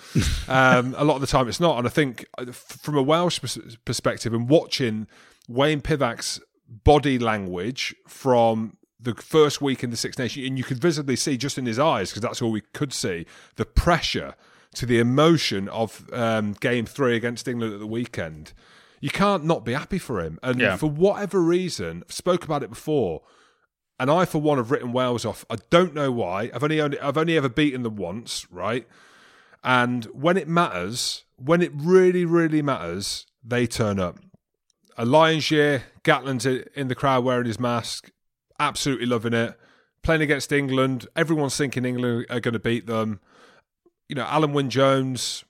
[0.48, 1.76] um, a lot of the time it's not.
[1.78, 3.40] And I think uh, from a Welsh
[3.85, 5.09] perspective and watching
[5.48, 10.78] Wayne Pivac's body language from the first week in the Six Nations, and you could
[10.78, 14.35] visibly see just in his eyes, because that's all we could see, the pressure
[14.74, 18.52] to the emotion of um, game three against England at the weekend.
[19.00, 20.38] You can't not be happy for him.
[20.42, 20.76] And Yeah.
[20.76, 23.22] for whatever reason, spoke about it before,
[23.98, 25.44] and I, for one, have written Wales off.
[25.48, 26.50] I don't know why.
[26.54, 28.87] I've only, only I've only ever beaten them once, right?
[29.64, 34.18] And when it matters, when it really, really matters, they turn up.
[34.98, 38.11] A Lions year, Gatland's i- in the crowd wearing his mask,
[38.59, 39.59] absolutely loving it.
[40.03, 43.21] Playing against England, everyone's thinking England are going to beat them.
[44.09, 45.45] You know, Alun Wyn Jones,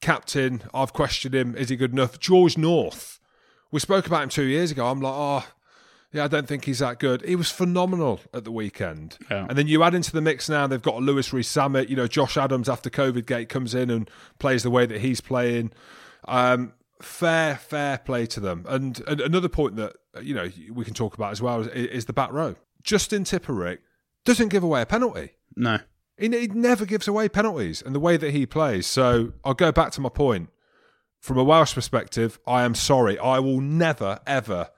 [0.00, 1.56] captain, I've questioned him.
[1.56, 2.20] Is he good enough?
[2.20, 3.18] George North,
[3.72, 4.86] we spoke about him two years ago.
[4.86, 5.46] I'm like, oh,
[6.12, 7.22] yeah, I don't think he's that good.
[7.22, 9.16] He was phenomenal at the weekend.
[9.30, 9.46] Yeah.
[9.48, 11.88] And then you add into the mix now, they've got a Louis Rees Zammit.
[11.88, 15.22] You know, Josh Adams after COVID gate comes in and plays the way that he's
[15.22, 15.72] playing.
[16.28, 18.64] Um, fair, fair play to them.
[18.68, 22.04] And, and another point that, you know, we can talk about as well is, is
[22.06, 22.56] the back row.
[22.82, 23.78] Justin Tipuric
[24.24, 25.32] doesn't give away a penalty.
[25.56, 25.78] No.
[26.18, 28.86] He, he never gives away penalties and the way that he plays.
[28.86, 30.50] So I'll go back to my point.
[31.20, 33.16] From a Welsh perspective, I am sorry.
[33.16, 34.70] I will never, ever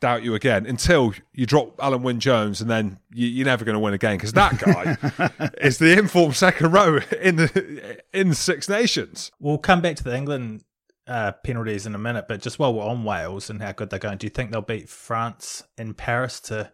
[0.00, 3.74] doubt you again until you drop Alun Wyn Jones and then you, you're never going
[3.74, 8.34] to win again because that guy is the informed second row in the in the
[8.34, 9.32] Six Nations.
[9.40, 10.64] We'll come back to the England
[11.06, 13.98] uh, penalties in a minute, but just while we're on Wales and how good they're
[13.98, 16.70] going, do you think they'll beat France in Paris to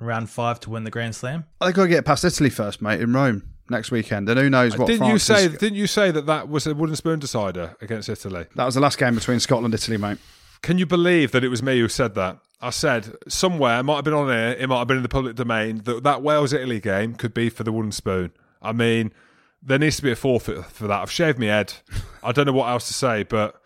[0.00, 1.44] in round five to win the Grand Slam?
[1.60, 4.28] They've got to get past Italy first, mate, in Rome next weekend.
[4.28, 5.46] And who knows what Didn't you say?
[5.46, 8.46] is- Didn't you say that that was a wooden spoon decider against Italy?
[8.56, 10.18] That was the last game between Scotland and Italy, mate.
[10.62, 12.38] Can you believe that it was me who said that?
[12.60, 15.08] I said somewhere, it might have been on air, it might have been in the
[15.08, 18.32] public domain, that that Wales Italy game could be for the wooden spoon.
[18.62, 19.12] I mean,
[19.62, 21.02] there needs to be a forfeit for that.
[21.02, 21.74] I've shaved my head.
[22.22, 23.60] I don't know what else to say, but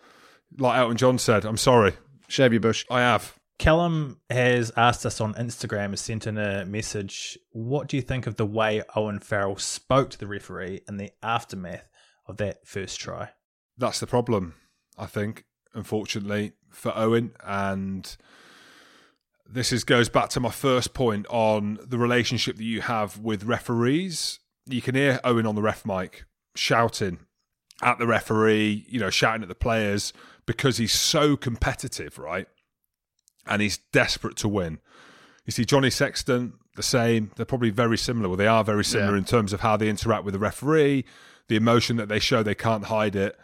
[0.57, 1.93] like Elton John said, I'm sorry.
[2.27, 2.85] Shave your bush.
[2.89, 3.35] I have.
[3.59, 7.37] Callum has asked us on Instagram, has sent in a message.
[7.51, 11.11] What do you think of the way Owen Farrell spoke to the referee in the
[11.21, 11.87] aftermath
[12.27, 13.29] of that first try?
[13.77, 14.55] That's the problem,
[14.97, 17.33] I think, unfortunately, for Owen.
[17.45, 18.15] And
[19.47, 23.43] this is goes back to my first point on the relationship that you have with
[23.43, 24.39] referees.
[24.65, 26.23] You can hear Owen on the ref mic
[26.55, 27.19] shouting
[27.83, 30.13] at the referee, you know, shouting at the players
[30.45, 32.47] because he's so competitive, right?
[33.45, 34.79] And he's desperate to win.
[35.45, 37.31] You see Johnny Sexton, the same.
[37.35, 38.29] They're probably very similar.
[38.29, 39.17] Well, they are very similar Yeah.
[39.19, 41.05] in terms of how they interact with the referee,
[41.47, 43.37] the emotion that they show, they can't hide it.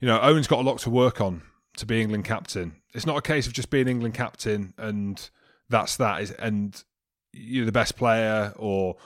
[0.00, 1.40] you know, Owen's got a lot to work on
[1.78, 2.74] to be England captain.
[2.92, 5.30] It's not a case of just being England captain and
[5.70, 6.30] that's that.
[6.38, 6.82] And
[7.32, 8.96] you're the best player, or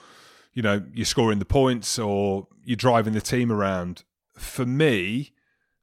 [0.55, 4.03] you know, you're scoring the points, or you're driving the team around.
[4.37, 5.35] For me,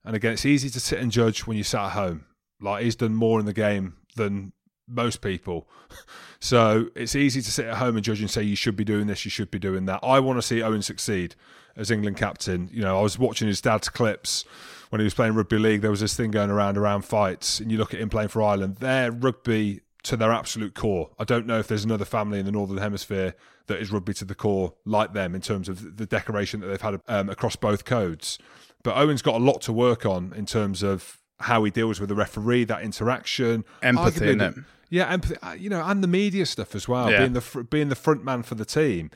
[0.06, 2.26] and again, it's easy to sit and judge when you sat at home.
[2.62, 4.54] Like he's done more in the game than
[4.88, 5.68] most people.
[6.46, 9.08] So it's easy to sit at home and judge and say you should be doing
[9.08, 10.02] this, you should be doing that.
[10.04, 11.34] I want to see Owen succeed
[11.76, 12.70] as England captain.
[12.72, 14.46] You know, I was watching his dad's clips
[14.90, 15.82] when he was playing rugby league.
[15.82, 18.44] There was this thing going around around fights, and you look at him playing for
[18.44, 18.76] Ireland.
[18.76, 21.10] Their rugby to their absolute core.
[21.18, 23.34] I don't know if there's another family in the northern hemisphere
[23.66, 26.82] that is rugby to the core like them in terms of the decoration that they've
[26.82, 28.38] had um, across both codes.
[28.86, 32.08] But Owen's got a lot to work on in terms of how he deals with
[32.10, 34.56] the referee, that interaction, empathy, in it.
[34.90, 35.36] Yeah, empathy.
[35.42, 37.20] Uh, you know, and the media stuff as well, Yeah.
[37.22, 39.10] being the being the front man for the team.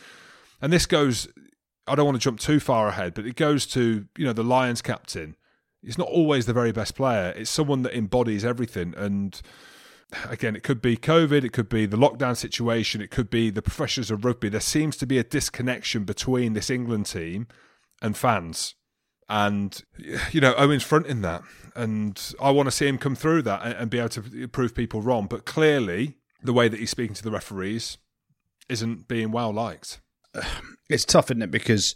[0.62, 1.27] And this goes.
[1.88, 4.43] I don't want to jump too far ahead, but it goes to you know the
[4.43, 5.36] Lions captain.
[5.84, 7.32] It's not always the very best player.
[7.38, 8.93] It's someone that embodies everything.
[8.97, 9.39] And
[10.27, 13.62] again, it could be COVID, it could be the lockdown situation, it could be the
[13.62, 14.49] professionals of rugby.
[14.49, 17.47] There seems to be a disconnection between this England team
[18.01, 18.75] and fans.
[19.30, 19.82] And
[20.32, 21.44] you know, Owen's fronting that,
[21.76, 24.74] and I want to see him come through that and, and be able to prove
[24.74, 25.28] people wrong.
[25.28, 27.98] But clearly, the way that he's speaking to the referees
[28.70, 30.02] isn't being well liked.
[30.89, 31.52] it's tough, isn't it?
[31.52, 31.96] Because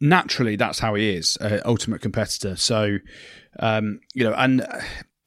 [0.00, 2.56] naturally, that's how he is, uh, ultimate competitor.
[2.56, 2.98] So,
[3.58, 4.66] um, you know, and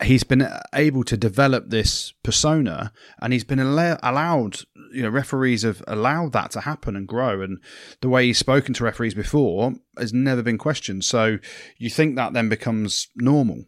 [0.04, 4.62] he's been able to develop this persona, and he's been allow- allowed.
[4.94, 7.60] You know, referees have allowed that to happen and grow, and
[8.02, 11.06] the way he's spoken to referees before has never been questioned.
[11.06, 11.38] So,
[11.78, 13.66] you think that then becomes normal.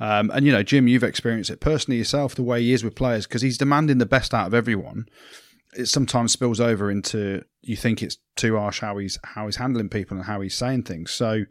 [0.00, 2.34] Um, and you know, Jim, you've experienced it personally yourself.
[2.34, 5.06] The way he is with players, because he's demanding the best out of everyone
[5.74, 9.88] it sometimes spills over into you think it's too harsh how he's how he's handling
[9.88, 11.10] people and how he's saying things.
[11.10, 11.44] So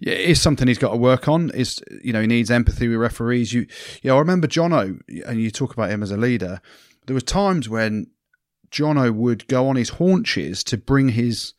[0.00, 1.50] yeah, it is something he's got to work on.
[1.50, 3.52] Is you know he needs empathy with referees.
[3.52, 3.66] You
[4.02, 6.60] you know I remember Jono and you talk about him as a leader.
[7.06, 8.08] There were times when
[8.70, 11.54] Jono would go on his haunches to bring his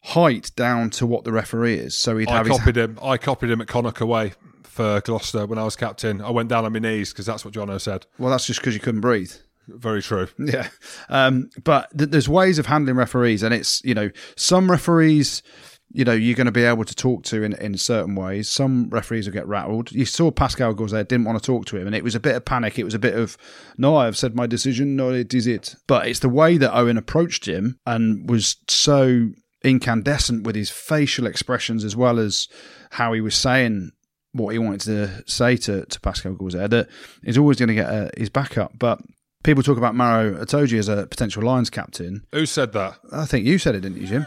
[0.00, 1.96] height down to what the referee is.
[1.96, 2.98] So he'd I have his copied him.
[3.02, 6.20] I copied him at Connacht away for Gloucester when I was captain.
[6.20, 8.06] I went down on my knees because that's what Jono said.
[8.18, 8.30] well.
[8.30, 9.32] That's just because you couldn't breathe.
[9.68, 10.28] Very true.
[10.38, 10.68] Yeah,
[11.08, 15.42] um, but th- there's ways of handling referees, and it's you know some referees,
[15.90, 18.48] you know you're going to be able to talk to in in certain ways.
[18.48, 19.90] Some referees will get rattled.
[19.92, 22.36] You saw Pascal there, didn't want to talk to him, and it was a bit
[22.36, 22.78] of panic.
[22.78, 23.36] It was a bit of
[23.76, 25.74] no, I've said my decision, no, it is it.
[25.86, 29.30] But it's the way that Owen approached him and was so
[29.64, 32.46] incandescent with his facial expressions as well as
[32.90, 33.90] how he was saying
[34.32, 36.88] what he wanted to say to, to Pascal Gauzere that
[37.24, 38.72] he's always going to get uh, his back up.
[38.78, 39.00] But
[39.46, 42.26] people talk about Maro Itoje as a potential Lions captain.
[42.32, 42.98] Who said that?
[43.12, 44.26] I think you said it, didn't you, Jim?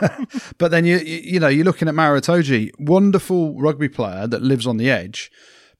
[0.58, 4.42] but then you you you know you're looking at Maro Itoje, wonderful rugby player that
[4.42, 5.30] lives on the edge,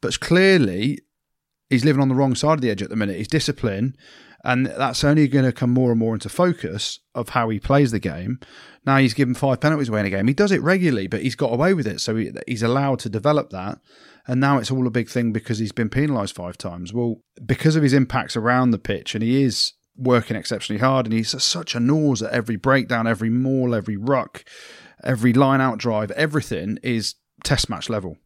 [0.00, 1.00] but clearly
[1.70, 3.16] he's living on the wrong side of the edge at the minute.
[3.16, 3.96] He's disciplined,
[4.44, 7.90] and that's only going to come more and more into focus of how he plays
[7.90, 8.38] the game.
[8.84, 10.28] Now he's given five penalties away in a game.
[10.28, 13.08] He does it regularly, but he's got away with it, so he, he's allowed to
[13.08, 13.78] develop that.
[14.26, 16.92] And now it's all a big thing because he's been penalised five times.
[16.92, 21.12] Well, because of his impacts around the pitch, and he is working exceptionally hard, and
[21.12, 24.44] he's such a nose at every breakdown, every maul, every ruck,
[25.02, 28.16] every line out drive, everything is test match level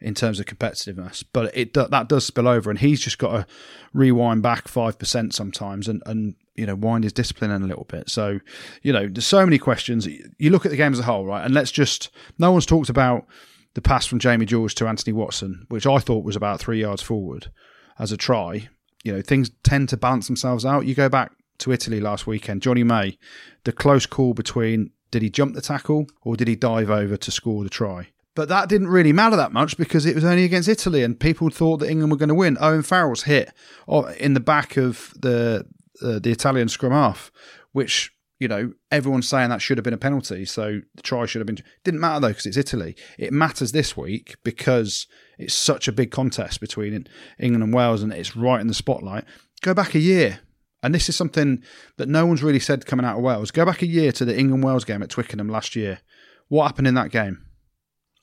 [0.00, 1.24] in terms of competitiveness.
[1.32, 3.46] But it that does spill over, and he's just got to
[3.92, 7.86] rewind back five percent sometimes, and and you know wind his discipline in a little
[7.88, 8.10] bit.
[8.10, 8.40] So
[8.82, 10.06] you know there's so many questions.
[10.06, 11.44] You look at the game as a whole, right?
[11.44, 13.26] And let's just no one's talked about
[13.74, 17.02] the pass from Jamie George to Anthony Watson, which I thought was about three yards
[17.02, 17.50] forward
[17.98, 18.68] as a try.
[19.04, 20.86] You know things tend to balance themselves out.
[20.86, 23.18] You go back to Italy last weekend, Johnny May,
[23.64, 27.30] the close call between did he jump the tackle or did he dive over to
[27.30, 28.08] score the try?
[28.34, 31.50] But that didn't really matter that much because it was only against Italy and people
[31.50, 32.56] thought that England were going to win.
[32.60, 33.52] Owen Farrell's hit
[33.88, 35.66] oh, in the back of the
[36.00, 37.32] uh, the Italian scrum half,
[37.72, 40.44] which you know everyone's saying that should have been a penalty.
[40.44, 41.58] So the try should have been.
[41.84, 42.96] Didn't matter though because it's Italy.
[43.18, 45.06] It matters this week because
[45.38, 47.06] it's such a big contest between
[47.38, 49.24] England and Wales and it's right in the spotlight.
[49.62, 50.40] Go back a year.
[50.80, 51.64] And this is something
[51.96, 53.50] that no one's really said coming out of Wales.
[53.50, 55.98] Go back a year to the England Wales game at Twickenham last year.
[56.46, 57.44] What happened in that game?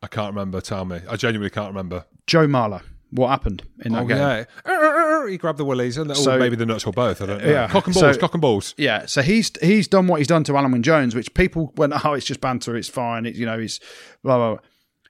[0.01, 0.61] I can't remember.
[0.61, 1.01] Tell me.
[1.09, 2.05] I genuinely can't remember.
[2.27, 2.81] Joe Marler.
[3.11, 4.17] What happened in that oh game?
[4.17, 4.43] yeah,
[5.25, 7.21] Uh, he grabbed the willies and So- or maybe the nuts or both.
[7.21, 7.49] I don't know.
[7.49, 8.73] Yeah, cock and so- balls, cock and balls.
[8.77, 11.93] Yeah, so he's he's done what he's done to Alun Wyn Jones, which people went,
[12.05, 13.79] oh, it's just banter, it's fine, it, you know, he's
[14.23, 14.51] blah blah.
[14.55, 14.61] blah.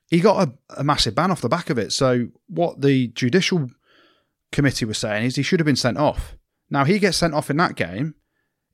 [0.09, 1.91] He got a, a massive ban off the back of it.
[1.91, 3.69] So what the judicial
[4.51, 6.35] committee was saying is he should have been sent off.
[6.69, 8.15] Now he gets sent off in that game.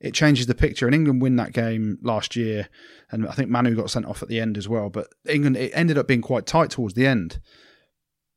[0.00, 0.86] it changes the picture.
[0.86, 2.68] And England win that game last year,
[3.10, 4.90] and I think Manu got sent off at the end as well.
[4.90, 7.40] But England it ended up being quite tight towards the end.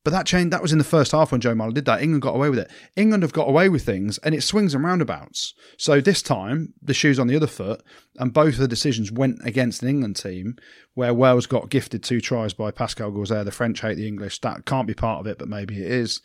[0.05, 2.03] But that change that was in the first half when Joe Marler did that.
[2.03, 2.69] England got away with it.
[2.95, 5.55] England have got away with things, and it swings and roundabouts.
[5.77, 7.81] So this time the shoe's on the other foot,
[8.17, 10.57] and both of the decisions went against an England team
[10.93, 13.43] where Wales got gifted two tries by Pascal Gauzere.
[13.43, 14.41] The French hate the English.
[14.41, 16.21] That can't be part of it, but maybe it is.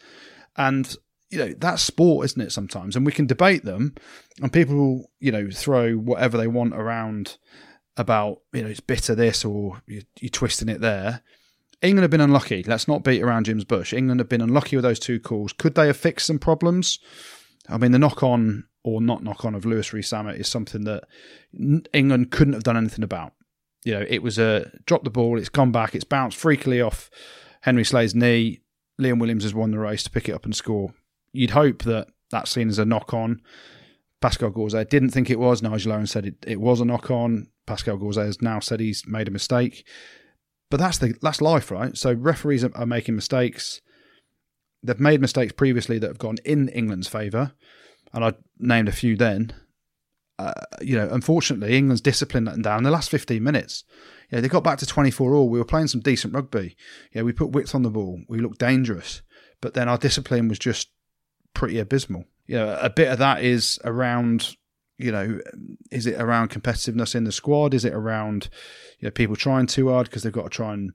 [0.56, 0.94] And
[1.30, 2.52] you know that's sport, isn't it?
[2.52, 3.94] Sometimes, and we can debate them,
[4.42, 7.38] and people you know throw whatever they want around
[7.96, 11.22] about you know it's bitter this or you, you're twisting it there.
[11.82, 12.62] England have been unlucky.
[12.62, 13.92] Let's not beat around Jim's bush.
[13.92, 15.52] England have been unlucky with those two calls.
[15.52, 16.98] Could they have fixed some problems?
[17.68, 21.04] I mean, the knock on or not knock on of Louis Rees-Zammit is something that
[21.92, 23.32] England couldn't have done anything about.
[23.84, 27.10] You know, it was a drop the ball, it's gone back, it's bounced freakily off
[27.62, 28.60] Henry Slade's knee.
[29.00, 30.92] Liam Williams has won the race to pick it up and score.
[31.32, 33.40] You'd hope that that's seen as a knock on.
[34.20, 35.62] Pascal Gauzere didn't think it was.
[35.62, 37.48] Nigel Owens said it, it was a knock on.
[37.66, 39.86] Pascal Gauzere has now said he's made a mistake.
[40.70, 41.96] But that's the that's life, right?
[41.96, 43.80] So referees are, are making mistakes.
[44.82, 47.52] They've made mistakes previously that have gone in England's favour,
[48.12, 49.52] and I named a few then.
[50.38, 53.84] Uh, you know, unfortunately, England's discipline them down in the last 15 minutes.
[54.30, 55.50] Yeah, they got back to 24 all.
[55.50, 56.76] We were playing some decent rugby.
[57.12, 58.22] Yeah, we put width on the ball.
[58.26, 59.20] We looked dangerous,
[59.60, 60.88] but then our discipline was just
[61.52, 62.24] pretty abysmal.
[62.46, 64.56] You know, a bit of that is around
[65.02, 65.40] you know,
[65.90, 67.74] is it around competitiveness in the squad?
[67.74, 68.48] Is it around
[68.98, 70.92] you know people trying too hard because they've got to try and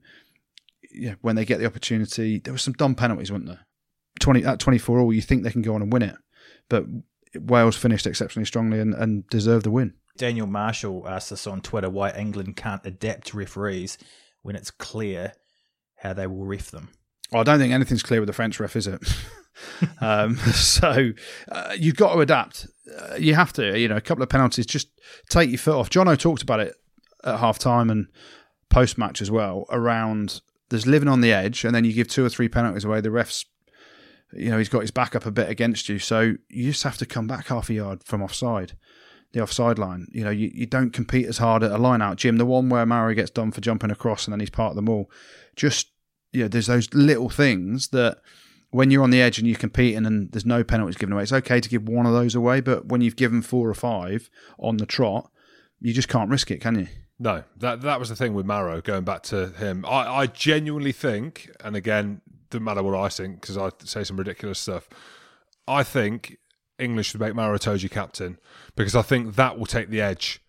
[0.90, 2.38] yeah when they get the opportunity?
[2.38, 3.66] There were some dumb penalties, weren't there?
[4.20, 6.16] Twenty at twenty four all, you think they can go on and win it,
[6.68, 6.84] but
[7.34, 9.94] Wales finished exceptionally strongly and, and deserved the win.
[10.16, 13.98] Daniel Marshall asked us on Twitter why England can't adapt referees
[14.42, 15.34] when it's clear
[15.96, 16.88] how they will ref them.
[17.30, 19.02] Well, I don't think anything's clear with the French ref, is it?
[20.00, 21.12] um, so
[21.50, 22.66] uh, you've got to adapt.
[22.98, 23.78] Uh, you have to.
[23.78, 24.88] You know, a couple of penalties, just
[25.28, 25.90] take your foot off.
[25.90, 26.74] Jono talked about it
[27.24, 28.06] at half time and
[28.68, 32.24] post match as well around there's living on the edge, and then you give two
[32.24, 33.00] or three penalties away.
[33.00, 33.44] The ref's,
[34.32, 36.98] you know, he's got his back up a bit against you, so you just have
[36.98, 38.76] to come back half a yard from offside.
[39.32, 42.16] The offside line, you know, you, you don't compete as hard at a line out,
[42.16, 42.38] Jim.
[42.38, 44.88] The one where Maro gets done for jumping across and then he's part of them
[44.88, 45.10] all.
[45.56, 45.88] Just,
[46.32, 48.18] you know, there's those little things that
[48.76, 51.32] when you're on the edge and you're competing and there's no penalties given away, it's
[51.32, 52.60] okay to give one of those away.
[52.60, 55.30] But when you've given four or five on the trot,
[55.80, 56.88] you just can't risk it, can you?
[57.18, 58.82] No, that that was the thing with Maro.
[58.82, 63.40] Going back to him, I, I genuinely think, and again, doesn't matter what I think
[63.40, 64.88] because I say some ridiculous stuff.
[65.66, 66.36] I think
[66.78, 68.38] English should make Maro Itoje captain
[68.76, 70.42] because I think that will take the edge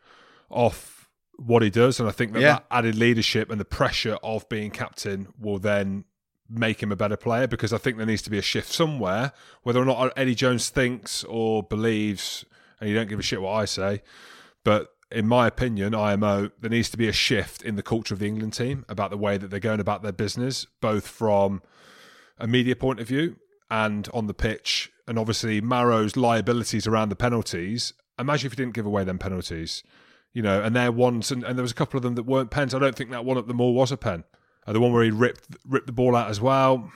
[0.50, 2.54] off what he does, and I think that, Yeah.
[2.56, 6.04] that added leadership and the pressure of being captain will then
[6.50, 9.34] make him a better player because I think there needs to be a shift somewhere,
[9.64, 12.46] whether or not Eddie Jones thinks or believes,
[12.80, 14.02] and you don't give a shit what I say,
[14.64, 18.20] but in my opinion, IMO, there needs to be a shift in the culture of
[18.20, 21.62] the England team about the way that they're going about their business, both from
[22.38, 23.38] a media point of view
[23.72, 24.92] and on the pitch.
[25.08, 27.94] And obviously, Maro's liabilities around the penalties.
[28.20, 29.84] Imagine if he didn't give away them penalties,
[30.34, 32.52] you know, and they're ones, and, and there was a couple of them that weren't
[32.52, 32.74] pens.
[32.74, 34.26] I don't think that one at the maul was a pen.
[34.68, 36.92] Uh, the one where he ripped ripped the ball out as well.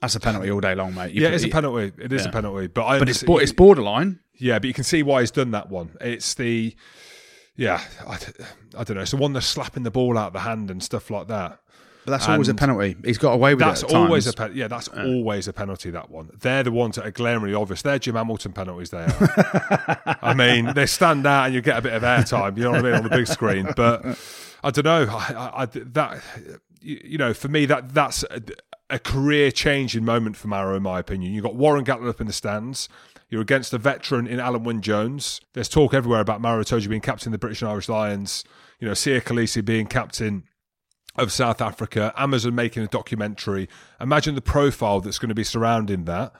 [0.00, 1.12] That's a penalty all day long, mate.
[1.12, 1.92] You yeah, put- it's a penalty.
[2.02, 2.28] It is Yeah.
[2.30, 4.18] a penalty, but I But it's bo- it's borderline.
[4.38, 5.90] yeah, but you can see why he's done that one.
[6.00, 6.74] It's the,
[7.54, 8.14] yeah, I,
[8.78, 9.02] I don't know.
[9.02, 11.58] It's the one that's slapping the ball out of the hand and stuff like that.
[12.04, 12.96] But that's always a penalty.
[13.04, 13.94] He's got away with That's it.
[13.94, 14.48] Always a times.
[14.50, 14.66] pen- yeah.
[14.66, 15.90] That's always a penalty.
[15.90, 16.30] That one.
[16.40, 17.82] They're the ones that are glaringly obvious.
[17.82, 18.90] They're Jim Hamilton penalties.
[18.90, 20.16] They are.
[20.20, 22.56] I mean, they stand out and you get a bit of airtime.
[22.56, 23.68] You know what I mean on the big screen.
[23.76, 24.18] But
[24.64, 25.06] I don't know.
[25.16, 26.20] I, I, I- that
[26.82, 28.42] you know, for me, that that's a,
[28.90, 31.32] a career changing moment for Maro, in my opinion.
[31.32, 32.88] You've got Warren Gatland up in the stands.
[33.28, 35.40] You're against a veteran in Alun Wyn Jones.
[35.54, 38.44] There's talk everywhere about Maro Itoje being captain of the British and Irish Lions.
[38.78, 40.44] You know, Siya Kolisi being captain
[41.16, 43.68] of South Africa, Amazon making a documentary.
[44.00, 46.32] Imagine the profile that's going to be surrounding that.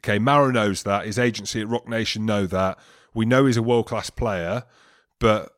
[0.00, 1.06] Okay, Maro knows that.
[1.06, 2.78] His agency at Roc Nation know that.
[3.14, 4.64] We know he's a world class player,
[5.18, 5.52] but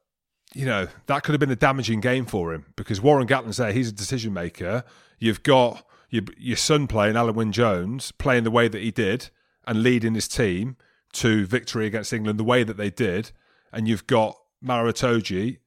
[0.55, 3.73] you know that could have been a damaging game for him because Warren Gatland's there.
[3.73, 4.85] He's a decision maker.
[5.19, 9.31] You've got your your son playing Alun Wyn Jones playing the way that he did
[9.67, 10.77] and leading his team
[11.13, 13.33] to victory against England the way that they did,
[13.73, 15.59] and you've got Maro Itoje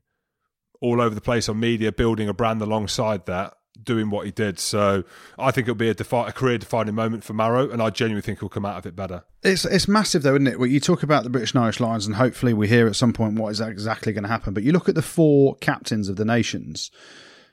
[0.81, 4.59] all over the place on media, building a brand alongside that, doing what he did.
[4.59, 5.03] So
[5.37, 8.21] I think it'll be a, defi- a career defining moment for Maro, and I genuinely
[8.21, 9.23] think he'll come out of it better.
[9.41, 10.59] It's it's massive though, isn't it?
[10.59, 13.13] Well, you talk about the British and Irish Lions, and hopefully we hear at some
[13.13, 14.53] point what is exactly going to happen.
[14.53, 16.91] But you look at the four captains of the nations,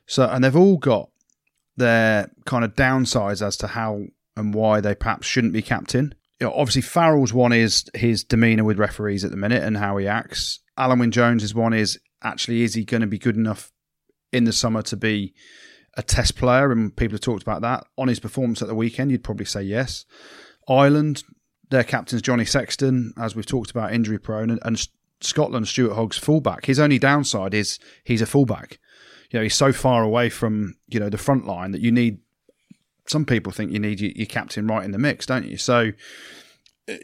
[0.07, 1.11] so and they've all got
[1.77, 4.03] their kind of downsides as to how
[4.37, 6.15] and why they perhaps shouldn't be captain.
[6.41, 9.97] You know, obviously, Farrell's one is his demeanour with referees at the minute and how
[9.97, 10.61] he acts.
[10.79, 11.73] Alun Wyn Jones is one.
[11.73, 13.73] Is actually is he going to be good enough
[14.33, 15.35] in the summer to be
[16.01, 16.73] a test player?
[16.73, 19.13] And people have talked about that on his performance at the weekend.
[19.13, 20.05] You'd probably say yes.
[20.69, 21.23] Ireland,
[21.71, 24.89] their captain's Johnny Sexton, as we've talked about, injury prone, and, and
[25.21, 26.67] Scotland, Stuart Hogg's fullback.
[26.67, 28.79] His only downside is he's a fullback.
[29.31, 32.19] You know, he's so far away from you know the front line that you need.
[33.07, 35.57] Some people think you need your, your captain right in the mix, don't you?
[35.57, 35.93] So
[36.89, 36.95] uh,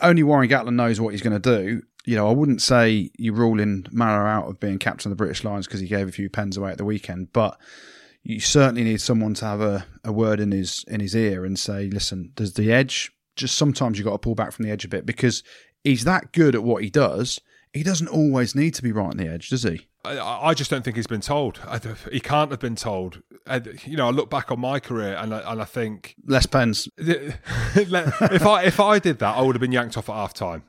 [0.00, 1.82] only Warren Gatland knows what he's going to do.
[2.04, 5.44] You know, I wouldn't say you're ruling Maro out of being captain of the British
[5.44, 7.58] Lions because he gave a few pens away at the weekend, but
[8.22, 11.58] you certainly need someone to have a, a word in his in his ear and
[11.58, 13.12] say, listen, there's the edge.
[13.36, 15.42] Just sometimes you've got to pull back from the edge a bit because
[15.84, 17.40] he's that good at what he does.
[17.72, 19.86] He doesn't always need to be right on the edge, does he?
[20.04, 21.60] I, I just don't think he's been told.
[21.66, 23.22] I, he can't have been told.
[23.46, 26.46] I, you know, I look back on my career and I, and I think less
[26.46, 26.88] pens.
[26.96, 30.64] if I if I did that, I would have been yanked off at half time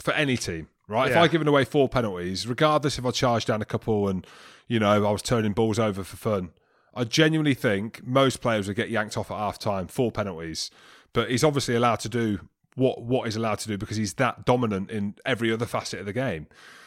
[0.00, 0.68] for any team.
[0.86, 1.10] Right?
[1.10, 1.18] Yeah.
[1.18, 4.26] If I given away four penalties, regardless if I charged down a couple and
[4.68, 6.50] you know I was turning balls over for fun,
[6.94, 10.70] I genuinely think most players would get yanked off at half time, four penalties.
[11.12, 12.40] But he's obviously allowed to do
[12.74, 16.06] what what he's allowed to do because he's that dominant in every other facet of
[16.06, 16.46] the game.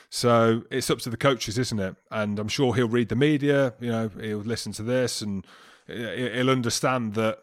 [0.10, 1.96] So it's up to the coaches, isn't it?
[2.12, 3.74] And I'm sure he'll read the media.
[3.80, 5.46] You know, he'll listen to this and
[5.88, 7.40] he'll understand that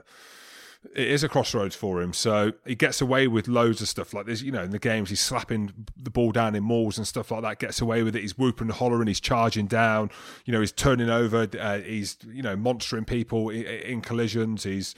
[0.94, 2.12] it is a crossroads for him.
[2.12, 4.42] So he gets away with loads of stuff like this.
[4.42, 7.42] You know, in the games, he's slapping the ball down in mauls and stuff like
[7.42, 7.58] that.
[7.58, 8.22] Gets away with it.
[8.22, 9.08] He's whooping and hollering.
[9.08, 10.10] He's charging down.
[10.44, 11.48] You know, he's turning over.
[11.58, 14.64] Uh, he's you know monstering people in, in, collisions.
[14.64, 14.94] He's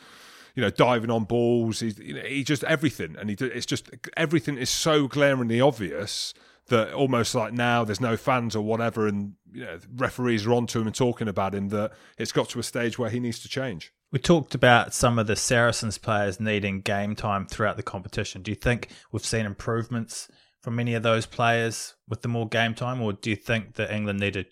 [0.55, 1.81] you know diving on balls.
[1.81, 6.35] He's you know, he just everything, and he it's just everything is so glaringly obvious
[6.69, 10.81] that almost like now there's no fans or whatever, and you know, referees are onto
[10.81, 11.69] him and talking about him.
[11.69, 13.93] That it's got to a stage where he needs to change.
[14.13, 18.43] We talked about some of the Saracens players needing game time throughout the competition.
[18.43, 20.29] Do you think we've seen improvements
[20.63, 23.93] from any of those players with the more game time, or do you think that
[23.93, 24.45] England need to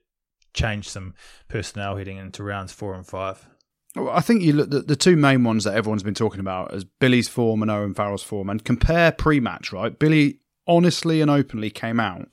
[0.53, 1.15] change some
[1.49, 3.47] personnel heading into rounds four and five?
[3.97, 6.75] Well, I think you look the, the two main ones that everyone's been talking about
[6.75, 9.73] as Billy's form and Owen Farrell's form, and compare pre-match.
[9.73, 12.29] Right, Billy honestly and openly came out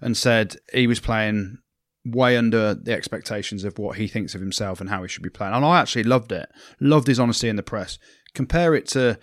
[0.00, 1.58] and said he was playing
[2.04, 5.30] way under the expectations of what he thinks of himself and how he should be
[5.30, 5.54] playing.
[5.54, 6.50] And I actually loved it.
[6.80, 7.98] Loved his honesty in the press.
[8.34, 9.18] Compare it to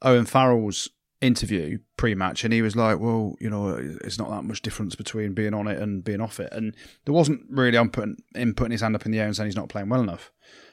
[0.00, 0.88] Owen Farrell's
[1.20, 5.32] interview pre-match and he was like well you know it's not that much difference between
[5.32, 6.74] being on it and being off it and
[7.04, 9.46] there wasn't really I'm putting him putting his hand up in the air and saying
[9.46, 10.32] he's not playing well enough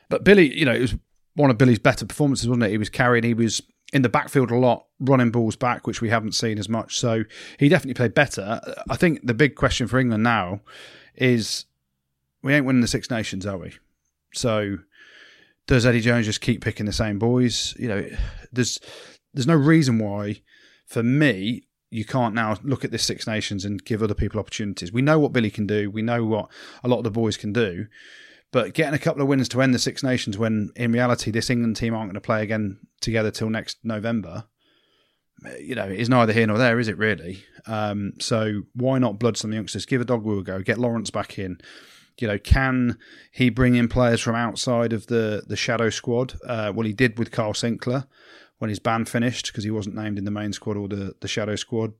[0.10, 0.96] but Billy you know it was
[1.36, 3.62] one of Billy's better performances wasn't it he was carrying he was
[3.94, 7.00] in the backfield a lot, running balls back, which we haven't seen as much.
[7.00, 7.24] So
[7.58, 8.62] he definitely played better.
[8.90, 10.62] I think the big question for England now
[11.20, 11.66] is
[12.42, 13.74] we ain't winning the Six Nations, are we?
[14.34, 14.78] So
[15.68, 17.76] does Eddie Jones just keep picking the same boys?
[17.78, 18.10] You know,
[18.52, 18.80] there's
[19.34, 20.42] there's no reason why,
[20.88, 24.92] for me, you can't now look at this Six Nations and give other people opportunities.
[24.92, 25.90] We know what Billy can do.
[25.92, 26.50] We know what
[26.84, 27.88] a lot of the boys can do.
[28.52, 31.50] But getting a couple of wins to end the Six Nations when in reality this
[31.50, 34.46] England team aren't going to play again together till next November,
[35.60, 37.44] you know, is neither here nor there, is it really?
[37.66, 39.86] Um, so why not blood some youngsters?
[39.86, 40.62] Give a Adogwu a go.
[40.62, 41.60] Get Lawrence back in.
[42.20, 42.98] You know, can
[43.32, 46.34] he bring in players from outside of the the shadow squad?
[46.46, 48.08] Uh, well, he did with Kyle Sinckler
[48.58, 51.28] when his ban finished because he wasn't named in the main squad or the the
[51.28, 51.94] shadow squad.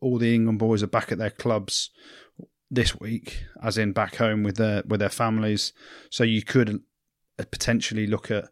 [0.00, 1.90] All the England boys are back at their clubs
[2.70, 5.72] this week, as in back home with their with their families.
[6.10, 6.82] So you could
[7.36, 8.44] potentially look at,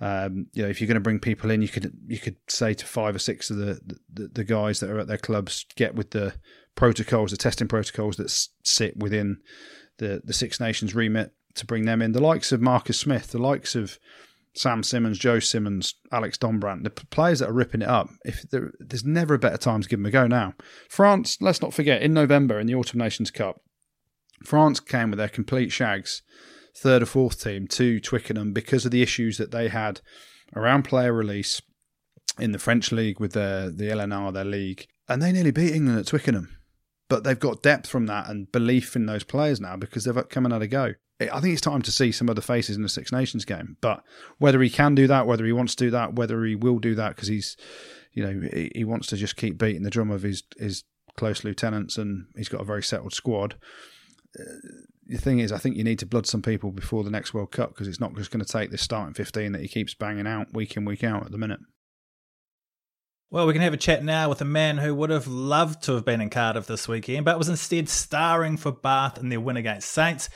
[0.00, 2.72] um, you know, if you're going to bring people in, you could you could say
[2.74, 3.80] to five or six of the,
[4.12, 6.34] the, the guys that are at their clubs, get with the
[6.74, 8.30] protocols, the testing protocols that
[8.64, 9.38] sit within
[9.98, 12.12] the the Six Nations remit to bring them in.
[12.12, 13.98] The likes of Marcus Smith, the likes of
[14.54, 18.08] Sam Simmonds, Joe Simmonds, Alex Dombrandt, the players that are ripping it up.
[18.24, 20.54] If there's never a better time to give them a go now.
[20.88, 23.60] France, let's not forget, in November in the Autumn Nations Cup,
[24.44, 26.22] France came with their complete shags,
[26.76, 30.00] third or fourth team to Twickenham because of the issues that they had
[30.54, 31.60] around player release
[32.38, 35.98] in the French league with their the LNR, their league, and they nearly beat England
[35.98, 36.56] at Twickenham.
[37.08, 40.44] But they've got depth from that and belief in those players now because they've come
[40.44, 40.94] and had a go.
[41.20, 43.76] I think it's time to see some other faces in the Six Nations game.
[43.80, 44.02] But
[44.38, 46.94] whether he can do that, whether he wants to do that, whether he will do
[46.94, 47.56] that because he's,
[48.12, 50.84] you know, he, he, wants to just keep beating the drum of his his
[51.16, 53.56] close lieutenants and he's got a very settled squad.
[55.10, 57.50] The thing is, I think you need to blood some people before the next World
[57.50, 60.28] Cup because it's not just going to take this starting 15 that he keeps banging
[60.28, 61.58] out week in, week out at the minute.
[63.28, 65.94] Well, we can have a chat now with a man who would have loved to
[65.94, 69.56] have been in Cardiff this weekend, but was instead starring for Bath in their win
[69.56, 70.28] against Saints.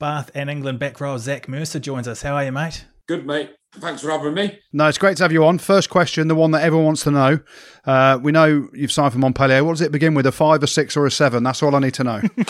[0.00, 2.22] Bath and England back row Zach Mercer joins us.
[2.22, 2.86] How are you, mate?
[3.06, 3.50] Good, mate.
[3.76, 4.58] Thanks for having me.
[4.72, 5.58] No, it's great to have you on.
[5.58, 7.38] First question, the one that everyone wants to know.
[7.84, 9.62] Uh, we know you've signed for Montpellier.
[9.62, 10.26] What does it begin with?
[10.26, 11.44] A five, a six, or a seven?
[11.44, 12.20] That's all I need to know.
[12.36, 12.44] Do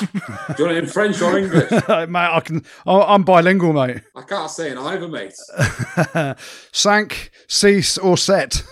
[0.58, 1.70] you want it in French or English?
[1.88, 2.64] mate, I can.
[2.86, 4.00] I'm bilingual, mate.
[4.16, 5.34] I can't say in either, mate.
[6.72, 8.62] Sank, cease, or set.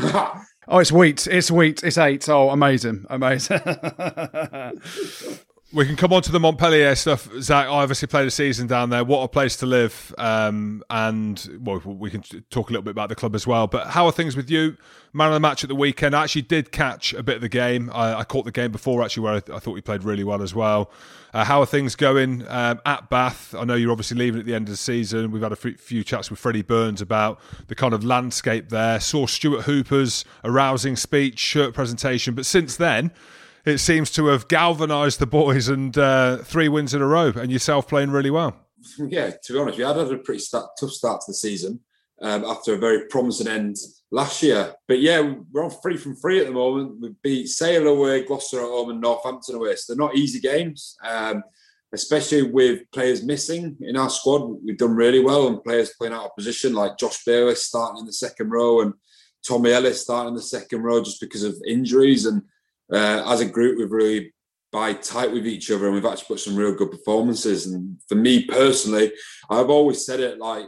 [0.00, 1.28] oh, it's wheat.
[1.28, 1.84] It's wheat.
[1.84, 2.28] It's eight.
[2.28, 3.60] Oh, amazing, amazing.
[5.74, 7.28] We can come on to the Montpellier stuff.
[7.40, 9.02] Zach, I obviously played a season down there.
[9.02, 10.14] What a place to live.
[10.18, 13.66] Um, and well, we can talk a little bit about the club as well.
[13.66, 14.76] But how are things with you?
[15.12, 16.14] Man of the match at the weekend.
[16.14, 17.90] I actually did catch a bit of the game.
[17.92, 20.42] I, I caught the game before, actually, where I, I, thought we played really well
[20.42, 20.92] as well.
[21.32, 23.54] Uh, how are things going um, at Bath?
[23.54, 25.32] I know you're obviously leaving at the end of the season.
[25.32, 29.00] We've had a few chats with Freddie Burns about the kind of landscape there.
[29.00, 32.34] Saw Stuart Hooper's arousing speech, shirt presentation.
[32.34, 33.10] But since then,
[33.64, 37.50] it seems to have galvanised the boys and uh, three wins in a row, and
[37.50, 38.56] yourself playing really well.
[38.98, 41.80] Yeah, to be honest, we had a pretty start, tough start to the season
[42.20, 43.76] um, after a very promising end
[44.10, 44.74] last year.
[44.86, 47.00] But yeah, we're on three from three at the moment.
[47.00, 49.76] We beat Sale away, Gloucester at home, and Northampton away.
[49.76, 50.96] So they're not easy games.
[51.02, 51.42] Um,
[51.92, 56.24] especially with players missing in our squad, we've done really well, and players playing out
[56.24, 58.94] of position like Josh Bayliss starting in the second row and
[59.46, 62.26] Tommy Ellis starting in the second row just because of injuries.
[62.26, 62.42] And
[62.92, 64.32] uh, as a group, we've really
[64.74, 67.66] by tight with each other and we've actually put some real good performances.
[67.66, 69.12] And for me personally,
[69.48, 70.66] I've always said it like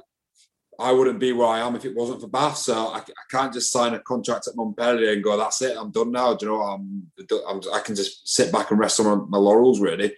[0.79, 2.57] I wouldn't be where I am if it wasn't for Bath.
[2.59, 5.91] So I, I can't just sign a contract at Montpellier and go, that's it, I'm
[5.91, 6.35] done now.
[6.35, 7.11] Do you know, I'm,
[7.49, 10.15] I'm i can just sit back and rest on my, laurels, really.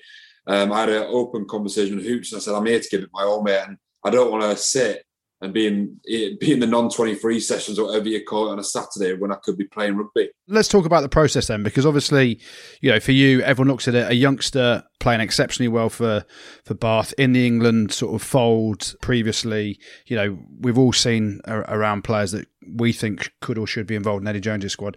[0.47, 3.03] Um, I had an open conversation with Hoops and I said, I'm here to give
[3.03, 3.65] it my all, mate.
[3.67, 5.03] And I don't want to sit
[5.41, 6.01] and being
[6.41, 9.37] being the non 23 sessions or whatever you call it on a Saturday when I
[9.37, 10.31] could be playing rugby.
[10.49, 12.41] Let's talk about the process then, because obviously,
[12.81, 16.25] you know, for you, everyone looks at it, a youngster playing exceptionally well for
[16.65, 19.79] for Bath in the England sort of fold previously.
[20.07, 24.23] You know, we've all seen around players that we think could or should be involved
[24.23, 24.97] in Eddie Jones's squad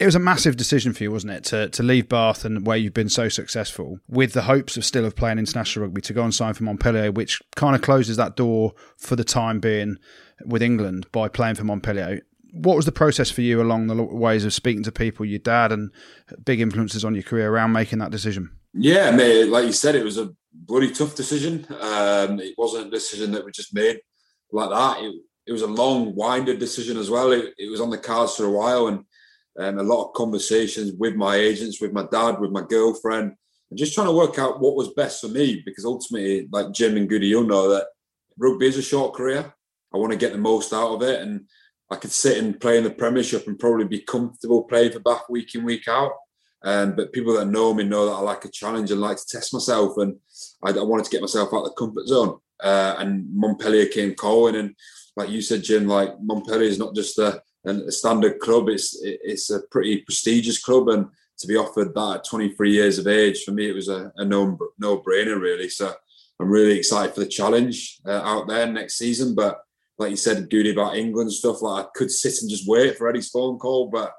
[0.00, 2.78] it was a massive decision for you, wasn't it, to to leave Bath and where
[2.78, 6.24] you've been so successful, with the hopes of still of playing international rugby, to go
[6.24, 9.98] and sign for Montpellier, which kind of closes that door for the time being
[10.46, 12.20] with England by playing for Montpellier.
[12.52, 15.70] What was the process for you along the ways of speaking to people, your dad,
[15.70, 15.92] and
[16.44, 18.50] big influences on your career around making that decision?
[18.72, 21.66] Yeah, mate, like you said, it was a bloody tough decision.
[21.78, 24.00] Um, it wasn't a decision that we just made
[24.50, 25.02] like that.
[25.02, 25.14] It,
[25.46, 27.32] it was a long, winded decision as well.
[27.32, 29.04] It, it was on the cards for a while, and
[29.60, 33.32] um, a lot of conversations with my agents, with my dad, with my girlfriend,
[33.70, 35.62] and just trying to work out what was best for me.
[35.64, 37.88] Because ultimately, like Jim and Goody, you'll know that
[38.38, 39.52] rugby is a short career.
[39.92, 41.46] I want to get the most out of it, and
[41.90, 45.24] I could sit and play in the Premiership and probably be comfortable playing for Bath
[45.28, 46.12] week in week out.
[46.62, 49.26] Um, but people that know me know that I like a challenge and like to
[49.26, 50.16] test myself, and
[50.62, 52.38] I, I wanted to get myself out of the comfort zone.
[52.62, 54.74] Uh, and Montpellier came calling, and
[55.16, 58.68] like you said, Jim, like Montpellier is not just a and standard club.
[58.68, 61.06] It's it's a pretty prestigious club, and
[61.38, 64.24] to be offered that at 23 years of age, for me, it was a, a
[64.24, 65.68] no no brainer really.
[65.68, 65.92] So
[66.40, 69.34] I'm really excited for the challenge uh, out there next season.
[69.34, 69.60] But
[69.98, 73.08] like you said, Goody about England stuff, like I could sit and just wait for
[73.08, 74.14] Eddie's phone call, but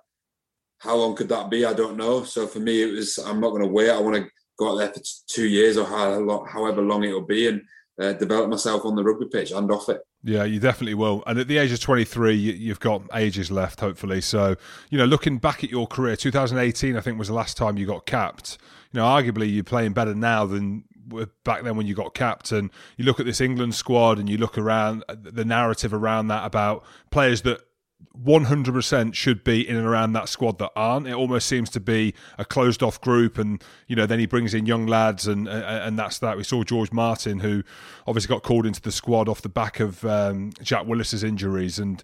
[0.80, 1.66] how long could that be?
[1.66, 2.24] I don't know.
[2.24, 3.90] So for me, it was I'm not going to wait.
[3.90, 7.62] I want to go out there for two years or however long it'll be, and
[8.00, 10.02] uh, develop myself on the rugby pitch and off it.
[10.24, 11.24] Yeah, you definitely will.
[11.26, 14.22] And at the age of 23, you've got ages left, hopefully.
[14.22, 14.56] So,
[14.90, 17.88] you know, looking back at your career, 2018, I think, was the last time you
[17.88, 18.60] got capped.
[18.92, 20.84] You know, arguably you're playing better now than
[21.44, 22.52] back then when you got capped.
[22.52, 26.28] And you look at this England squad and you look around uh, the narrative around
[26.28, 27.62] that about players that
[28.18, 31.08] 100% should be in and around that squad that aren't.
[31.08, 34.54] It almost seems to be a closed off group, and you know then he brings
[34.54, 36.38] in young lads, and and that's that.
[36.38, 37.64] We saw George Martin, who
[38.06, 42.04] obviously got called into the squad off the back of um, Jack Willis's injuries, and.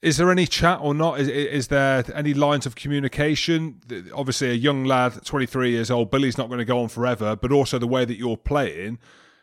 [0.00, 1.18] Is there any chat or not?
[1.18, 3.80] Is, is there any lines of communication?
[4.14, 7.50] Obviously, a young lad, 23 years old, Billy's not going to go on forever, but
[7.50, 9.00] also the way that you're playing,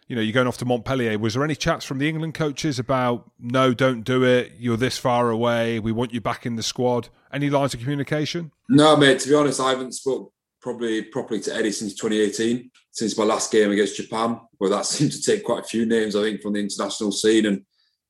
[0.07, 1.17] you know, you're going off to Montpellier.
[1.17, 4.53] Was there any chats from the England coaches about no, don't do it?
[4.59, 5.79] You're this far away.
[5.79, 7.09] We want you back in the squad.
[7.33, 8.51] Any lines of communication?
[8.69, 9.19] No, mate.
[9.19, 10.31] To be honest, I haven't spoke
[10.61, 14.39] probably properly to Eddie since 2018, since my last game against Japan.
[14.59, 17.45] Well, that seemed to take quite a few names, I think, from the international scene,
[17.45, 17.65] and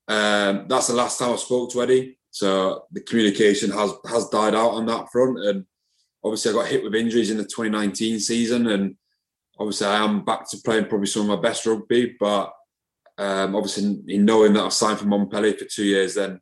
[0.08, 2.18] um, that's the last time I spoke to Eddie.
[2.32, 5.66] So the communication has has died out on that front, and
[6.24, 8.96] obviously I got hit with injuries in the 2019 season, and
[9.60, 12.54] obviously I am back to playing probably some of my best rugby, but
[13.18, 16.40] um, obviously in knowing that I've signed for Montpellier for two years, then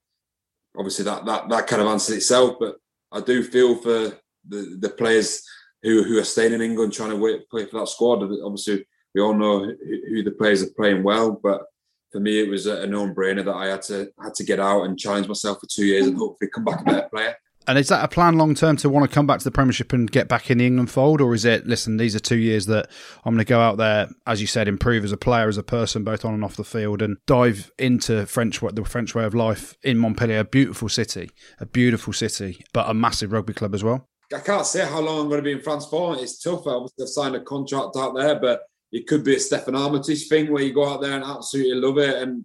[0.77, 2.57] obviously that that that kind of answers itself.
[2.59, 2.77] But
[3.11, 5.43] I do feel for the the players
[5.83, 8.23] who who are staying in England trying to wait, play for that squad.
[8.23, 9.75] Obviously, we all know who,
[10.09, 11.63] who the players are playing well, but
[12.11, 14.97] for me, it was a, no-brainer that I had to had to get out and
[14.97, 17.35] challenge myself for two years and hopefully come back a better player.
[17.67, 19.93] And is that a plan long term to want to come back to the Premiership
[19.93, 21.97] and get back in the England fold, or is it listen?
[21.97, 22.89] These are two years that
[23.23, 25.63] I'm going to go out there, as you said, improve as a player, as a
[25.63, 29.33] person, both on and off the field, and dive into French the French way of
[29.33, 33.83] life in Montpellier, a beautiful city, a beautiful city, but a massive rugby club as
[33.83, 34.09] well.
[34.33, 36.17] I can't say how long I'm going to be in France for.
[36.17, 36.65] It's tough.
[36.65, 40.51] Obviously, I've signed a contract out there, but it could be a Steffon Armitage thing
[40.51, 42.43] where you go out there and absolutely love it, and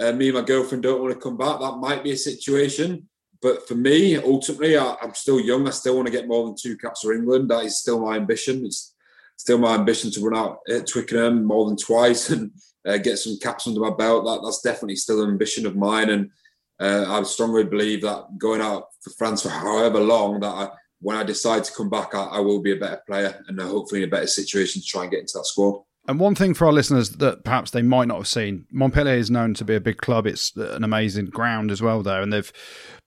[0.00, 1.60] uh, me and my girlfriend don't want to come back.
[1.60, 3.08] That might be a situation.
[3.44, 5.68] But for me, ultimately, I, am still young.
[5.68, 7.50] I still want to get more than two caps for England.
[7.50, 8.64] That is still my ambition.
[8.64, 8.94] It's
[9.36, 12.52] still my ambition to run out at Twickenham more than twice and
[12.88, 14.24] uh, get some caps under my belt.
[14.24, 16.08] That, that's definitely still an ambition of mine.
[16.08, 16.30] And
[16.80, 20.70] uh, I strongly believe that going out for France for however long, that I,
[21.02, 23.66] when I decide to come back, I, I will be a better player and uh,
[23.66, 25.82] hopefully in a better situation to try and get into that squad.
[26.06, 29.30] And one thing for our listeners that perhaps they might not have seen, Montpellier is
[29.30, 30.26] known to be a big club.
[30.26, 32.52] It's an amazing ground as well there, and they've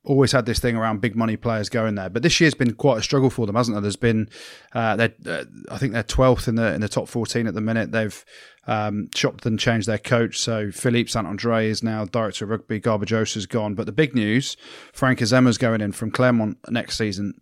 [0.08, 2.10] always had this thing around big money players going there.
[2.10, 3.82] But this year's been quite a struggle for them, hasn't there?
[3.82, 4.30] There's been,
[4.74, 7.92] uh, uh, I think they're twelfth in the in the top fourteen at the minute.
[7.92, 8.26] They've
[8.66, 10.40] um, chopped and changed their coach.
[10.40, 12.80] So Philippe Saint Andre is now director of rugby.
[12.80, 13.76] Garbajosa has gone.
[13.76, 14.58] But the big news,
[14.94, 17.34] Franck Azéma's going in from Clermont next season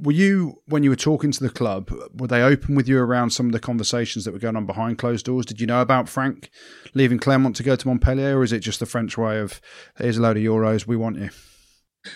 [0.00, 3.28] were you when you were talking to the club were they open with you around
[3.28, 6.08] some of the conversations that were going on behind closed doors did you know about
[6.08, 6.50] frank
[6.94, 9.60] leaving clermont to go to montpellier or is it just the french way of
[9.98, 11.28] here's a load of euros we want you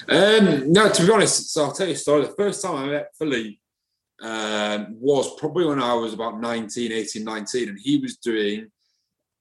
[0.09, 2.87] um, no to be honest so i'll tell you a story the first time i
[2.87, 3.59] met philippe
[4.23, 8.67] um, was probably when i was about 19 18 19 and he was doing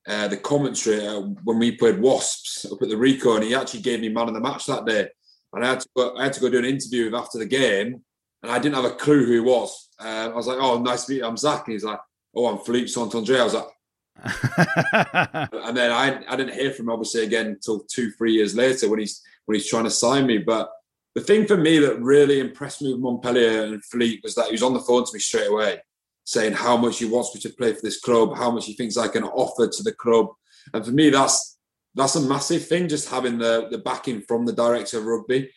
[0.08, 3.82] uh, the commentary uh, when we played wasps up at the ricoh and he actually
[3.82, 5.08] gave me man of the match that day
[5.56, 8.02] and I had to go, I had to go do an interview after the game
[8.44, 9.90] and I didn't have a clue who he was.
[10.00, 11.26] Um, I was like, "Oh, nice to meet you.
[11.26, 12.00] I'm Zach." And he's like,
[12.36, 13.68] "Oh, I'm Philippe Saint-Andre." I was like,
[15.66, 18.90] and then I, I didn't hear from him obviously again until two, three years later
[18.90, 20.38] when he's when he's trying to sign me.
[20.40, 20.70] But
[21.14, 24.52] the thing for me that really impressed me with Montpellier and Philippe was that he
[24.52, 25.80] was on the phone to me straight away,
[26.24, 28.98] saying how much he wants me to play for this club, how much he thinks
[28.98, 30.28] I can offer to the club.
[30.74, 31.58] And for me, that's
[31.94, 35.50] that's a massive thing, just having the the backing from the director of rugby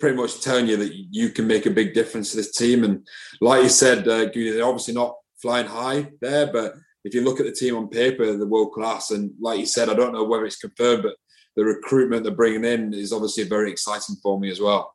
[0.00, 2.82] pretty much telling you that you can make a big difference to this team.
[2.82, 3.06] And
[3.40, 7.46] like you said, uh, they're obviously not flying high there, but if you look at
[7.46, 9.10] the team on paper, they're world class.
[9.10, 11.16] And like you said, I don't know whether it's confirmed, but
[11.56, 14.94] the recruitment they're bringing in is obviously very exciting for me as well.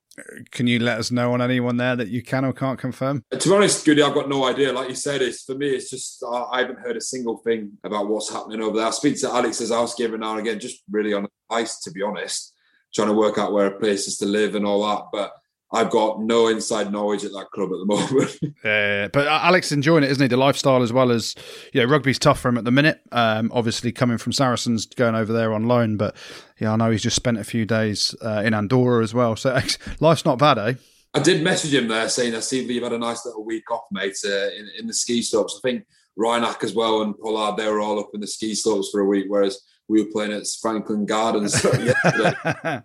[0.52, 3.22] Can you let us know on anyone there that you can or can't confirm?
[3.34, 4.72] Uh, to be honest, Goody, I've got no idea.
[4.72, 7.74] Like you said, it's for me, it's just uh, I haven't heard a single thing
[7.84, 8.88] about what's happening over there.
[8.88, 12.02] I speak to Alex Lozowski every now and again, just really on ice, to be
[12.02, 12.54] honest
[12.96, 15.08] trying to work out where a place is to live and all that.
[15.12, 15.34] But
[15.72, 17.86] I've got no inside knowledge at that club at the
[18.44, 18.56] moment.
[18.64, 20.28] yeah, but Alex enjoying it, isn't he?
[20.28, 21.36] The lifestyle as well as
[21.74, 23.02] you know, rugby's tough for him at the minute.
[23.12, 26.16] Um, obviously coming from Saracens, going over there on loan, but
[26.60, 29.36] yeah, I know he's just spent a few days uh, in Andorra as well.
[29.36, 29.58] So
[30.00, 30.74] life's not bad, eh?
[31.14, 33.70] I did message him there saying, "I see that you've had a nice little week
[33.72, 35.86] off, mate, uh, in, in the ski slopes." I think
[36.18, 39.06] Reinach as well and Pollard, they were all up in the ski slopes for a
[39.06, 42.82] week, whereas we were playing at Franklin Gardens yesterday.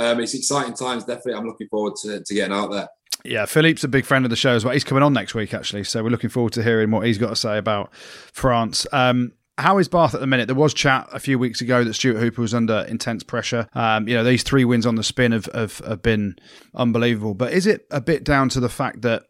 [0.00, 1.34] Um, it's exciting times, definitely.
[1.34, 2.88] I'm looking forward to, to getting out there.
[3.24, 4.72] Yeah, Philippe's a big friend of the show as well.
[4.72, 5.84] He's coming on next week, actually.
[5.84, 7.92] So we're looking forward to hearing what he's got to say about
[8.32, 8.86] France.
[8.92, 10.46] Um, how is Bath at the minute?
[10.46, 13.68] There was chat a few weeks ago that Stuart Hooper was under intense pressure.
[13.74, 16.36] Um, you know, these three wins on the spin have, have, have, been
[16.74, 17.34] unbelievable.
[17.34, 19.24] But is it a bit down to the fact that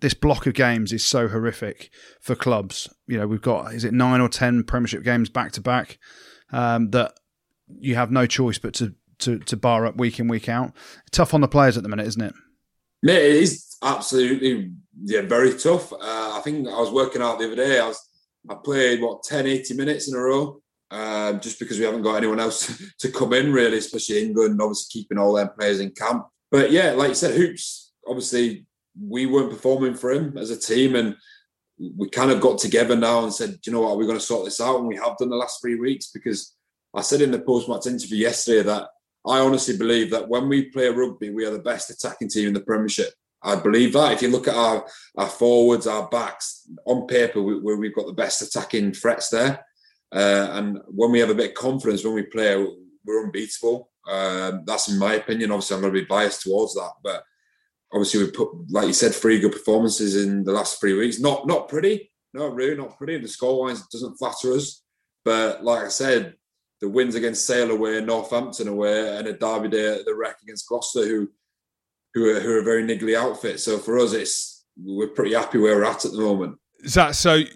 [0.00, 1.90] this block of games is so horrific
[2.22, 2.88] for clubs?
[3.06, 5.98] You know, we've got, is it nine or 10 Premiership games back to back?
[6.54, 7.14] um, that
[7.80, 10.72] you have no choice but to, to, to bar up week in, week out.
[11.10, 12.34] Tough on the players at the minute, isn't it?
[13.02, 15.92] Yeah, it is absolutely yeah, very tough.
[15.92, 17.78] Uh, I think I was working out the other day.
[17.78, 18.00] I was
[18.48, 20.60] I played what 10, 80 minutes in a row.
[20.90, 25.00] Uh, just because we haven't got anyone else to come in, really, especially England, obviously
[25.00, 26.26] keeping all their players in camp.
[26.50, 27.92] But yeah, like you said, hoops.
[28.06, 28.66] Obviously,
[29.00, 31.16] we weren't performing for him as a team, and
[31.78, 34.44] we kind of got together now and said, you know what, we're going to sort
[34.44, 34.78] this out.
[34.78, 36.54] And we have done the last three weeks because
[36.94, 38.88] I said in the post match interview yesterday that
[39.26, 42.54] I honestly believe that when we play rugby, we are the best attacking team in
[42.54, 43.12] the Premiership.
[43.42, 44.12] I believe that.
[44.12, 48.12] If you look at our, our forwards, our backs, on paper, we, we've got the
[48.12, 49.64] best attacking threats there.
[50.12, 52.56] Uh, and when we have a bit of confidence when we play,
[53.04, 53.90] we're unbeatable.
[54.08, 55.50] Um, that's in my opinion.
[55.50, 57.24] Obviously, I'm going to be biased towards that, but
[57.92, 61.18] obviously we put, like you said, three good performances in the last three weeks.
[61.18, 63.18] Not not pretty, not really, not pretty.
[63.18, 64.82] The score lines doesn't flatter us,
[65.24, 66.34] but like I said,
[66.80, 70.68] the wins against Sale away, Northampton away, and a derby day at the Rec against
[70.68, 71.28] Gloucester, who
[72.14, 73.60] who are, who are a very niggly outfit.
[73.60, 76.58] So for us, it's we're pretty happy where we're at at the moment.
[76.86, 77.48] Zach, so you,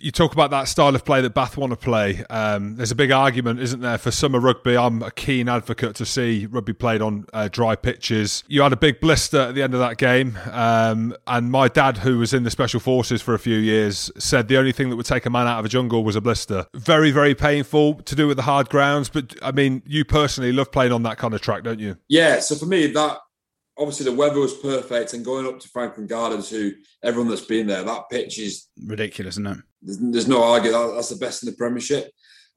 [0.00, 2.24] you, talk about that style of play that Bath want to play.
[2.30, 4.76] Um, there's a big argument, isn't there, for summer rugby?
[4.76, 8.44] I'm a keen advocate to see rugby played on uh, dry pitches.
[8.46, 11.98] You had a big blister at the end of that game, um, and my dad,
[11.98, 14.96] who was in the special forces for a few years, said the only thing that
[14.96, 16.66] would take a man out of a jungle was a blister.
[16.74, 20.70] Very, very painful to do with the hard grounds, but I mean, you personally love
[20.70, 21.96] playing on that kind of track, don't you?
[22.08, 22.40] Yeah.
[22.40, 23.18] So for me, that
[23.78, 26.72] obviously the weather was perfect, and going up to Franklin Gardens, who
[27.02, 29.58] everyone that's been there, that pitch is ridiculous, isn't it?
[29.82, 32.10] There's, there's no argument that's the best in the Premiership.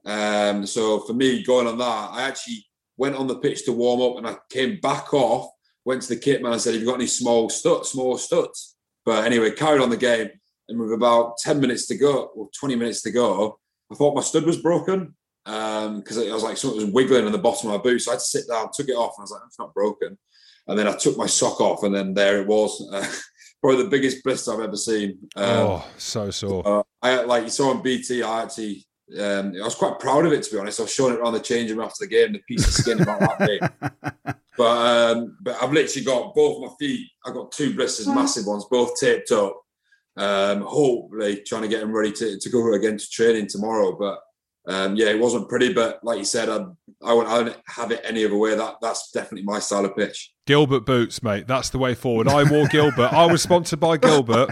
[0.06, 2.66] Um, so for me, going on that, I actually
[2.98, 5.52] went on the pitch to warm up, and I came back off,
[5.86, 8.76] went to the kit man, and said, "Have you got any small studs, small studs?"
[9.06, 10.30] But anyway, carried on the game,
[10.70, 13.60] and with about ten minutes to go, or twenty minutes to go,
[13.92, 15.16] I thought my stud was broken
[15.46, 18.00] because um, I was like something was wiggling in the bottom of my boot.
[18.00, 19.74] So I had to sit down, took it off, and I was like, "It's not
[19.74, 20.18] broken."
[20.68, 22.88] And then I took my sock off, and then there it was.
[22.92, 23.06] Uh,
[23.62, 25.18] probably the biggest blister I've ever seen.
[25.36, 26.68] Um, oh, so sore.
[26.68, 28.24] Uh, I like you saw on BT.
[28.24, 28.86] I actually,
[29.20, 30.80] um, I was quite proud of it to be honest.
[30.80, 33.02] I was showing it around the changing room after the game, the piece of skin
[33.02, 34.36] about that big.
[34.58, 37.08] But um, but I've literally got both my feet.
[37.24, 39.62] I've got two blisters, massive ones, both taped up.
[40.18, 43.96] Um, hopefully, trying to get them ready to, to go again to training tomorrow.
[43.96, 44.20] But
[44.68, 46.66] um, yeah, it wasn't pretty, but like you said, I,
[47.04, 48.56] I won't, I won't have it any other way.
[48.56, 50.34] That that's definitely my style of pitch.
[50.46, 51.48] Gilbert boots, mate.
[51.48, 52.28] That's the way forward.
[52.28, 53.14] I wore Gilbert.
[53.14, 54.50] I was sponsored by Gilbert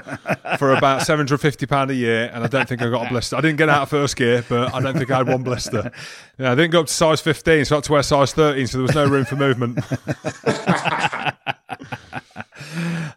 [0.57, 3.09] for about seven hundred fifty pound a year, and I don't think I got a
[3.09, 3.35] blister.
[3.35, 5.91] I didn't get out of first gear, but I don't think I had one blister.
[6.37, 8.67] Yeah, I didn't go up to size fifteen, so I had to wear size thirteen,
[8.67, 9.79] so there was no room for movement.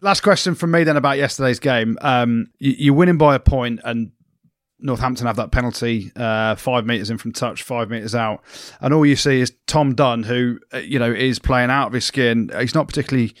[0.01, 1.97] Last question from me then about yesterday's game.
[2.01, 4.11] Um, you, are winning by a point, and
[4.79, 8.43] Northampton have that penalty uh, five metres in from touch, five metres out.
[8.81, 11.93] And all you see is Tom Dunn, who, uh, you know, is playing out of
[11.93, 12.51] his skin.
[12.57, 13.35] He's not particularly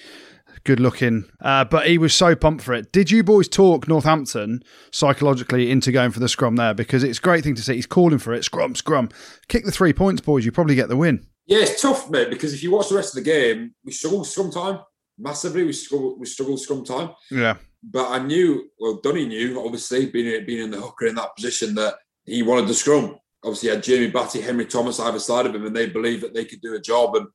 [0.65, 2.91] good looking, uh, but he was so pumped for it.
[2.91, 4.61] Did you boys talk Northampton
[4.91, 6.73] psychologically into going for the scrum there?
[6.73, 7.75] Because it's a great thing to see.
[7.75, 8.43] He's calling for it.
[8.43, 9.09] Scrum, scrum.
[9.47, 10.45] Kick the three points, boys.
[10.45, 11.25] You probably get the win.
[11.45, 14.27] Yeah, it's tough, mate, because if you watch the rest of the game, we struggled
[14.27, 14.79] scrum time
[15.17, 15.63] massively.
[15.63, 17.11] We struggled, we struggled scrum time.
[17.31, 21.35] Yeah but I knew, well, Dunny knew, obviously, being, being in the hooker in that
[21.35, 23.17] position, that he wanted the scrum.
[23.43, 26.33] Obviously, he had Jamie Batty, Henry Thomas either side of him, and they believed that
[26.33, 27.15] they could do a job.
[27.15, 27.27] And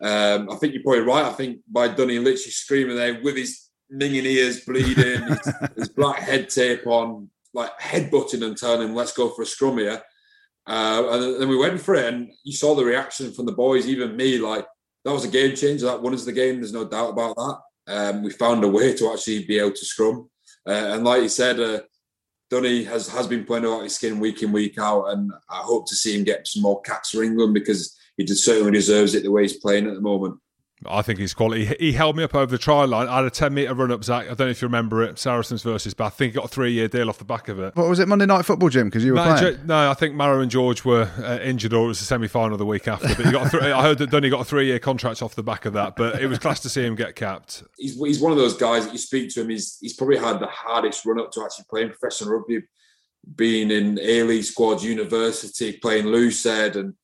[0.00, 1.26] um, I think you're probably right.
[1.26, 6.20] I think by Dunny literally screaming there with his minging ears bleeding, his, his, black
[6.20, 10.00] head tape on, like headbutting and telling him, let's go for a scrum here.
[10.66, 13.86] Uh, and then we went for it, and you saw the reaction from the boys,
[13.86, 14.66] even me, like,
[15.04, 15.86] that was a game changer.
[15.86, 16.56] That won us the game.
[16.56, 17.58] There's no doubt about that
[17.88, 20.28] um, we found a way to actually be able to scrum.
[20.66, 21.80] Uh, and like you said, uh,
[22.50, 25.06] Dunny has, has been playing out his skin week in, week out.
[25.06, 28.72] And I hope to see him get some more caps for England because he certainly
[28.72, 30.38] deserves it the way he's playing at the moment.
[30.86, 31.64] I think he's quality.
[31.80, 33.08] He held me up over the try line.
[33.08, 34.26] I had a 10 metre run up, Zach.
[34.26, 35.18] I don't know if you remember it.
[35.18, 36.14] Saracens versus Bath.
[36.14, 37.74] I think he got a three year deal off the back of it.
[37.74, 38.86] What was it, Monday Night Football, Jim?
[38.86, 39.66] Because you were no, playing?
[39.66, 42.56] No, I think Maro and George were uh, injured or it was the semi final
[42.56, 43.08] the week after.
[43.08, 45.42] But he got th- I heard that Dunny got a three year contract off the
[45.42, 45.96] back of that.
[45.96, 47.64] But it was class to see him get capped.
[47.76, 50.38] He's, he's one of those guys that you speak to him, he's, he's probably had
[50.38, 52.62] the hardest run up to actually playing professional rugby,
[53.34, 56.94] being in A League squads, university, playing Lucid and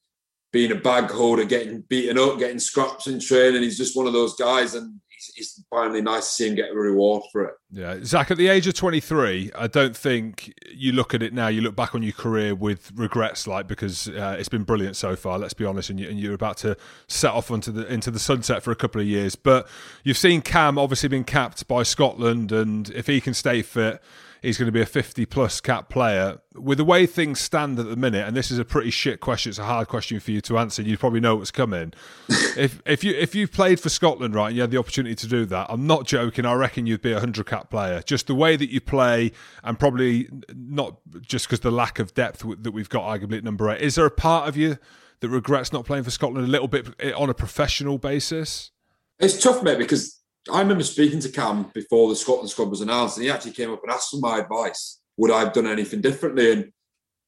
[0.55, 3.61] being a bag holder, getting beaten up, getting scraps in training.
[3.61, 5.01] He's just one of those guys, and
[5.35, 7.55] it's finally nice to see him get a reward for it.
[7.73, 11.49] Yeah, Zach, at the age of 23, I don't think you look at it now,
[11.49, 15.17] you look back on your career with regrets, like, because uh, it's been brilliant so
[15.17, 16.77] far, let's be honest, and, you, are about to
[17.09, 19.35] set off onto the, into the sunset for a couple of years.
[19.35, 19.67] But
[20.05, 24.01] you've seen Cam obviously been capped by Scotland, and if he can stay fit,
[24.45, 26.39] he's going to be a 50 plus cap player.
[26.55, 29.51] With the way things stand at the minute, and this is a pretty shit question,
[29.51, 30.83] it's a hard question for you to answer.
[30.83, 31.93] You probably know what's coming.
[32.57, 35.27] if if you if you played for Scotland, right, and you had the opportunity to
[35.27, 36.45] do that, I'm not joking.
[36.45, 38.03] I reckon you'd be a 100 cap player.
[38.03, 39.33] Just the way that you play,
[39.63, 43.71] and probably not just because the lack of depth that we've got, arguably at number
[43.71, 43.81] eight.
[43.81, 44.79] Is there a part of you
[45.21, 48.71] that regrets not playing for Scotland a little bit eh, on a professional basis?
[49.19, 50.21] It's tough, mate, because
[50.53, 53.73] I remember speaking to Cam before the Scotland squad was announced, and he actually came
[53.73, 55.01] up and asked for my advice.
[55.17, 56.53] Would I have done anything differently?
[56.53, 56.73] And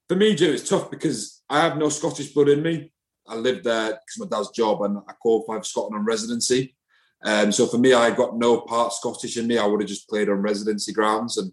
[0.09, 2.93] for me, Joe, it's tough because I have no Scottish blood in me.
[3.27, 6.77] I lived there because my dad's job, and I qualified for Scotland on residency.
[7.25, 9.59] Um, so for me, I got no part Scottish in me.
[9.59, 11.39] I would have just played on residency grounds.
[11.39, 11.53] And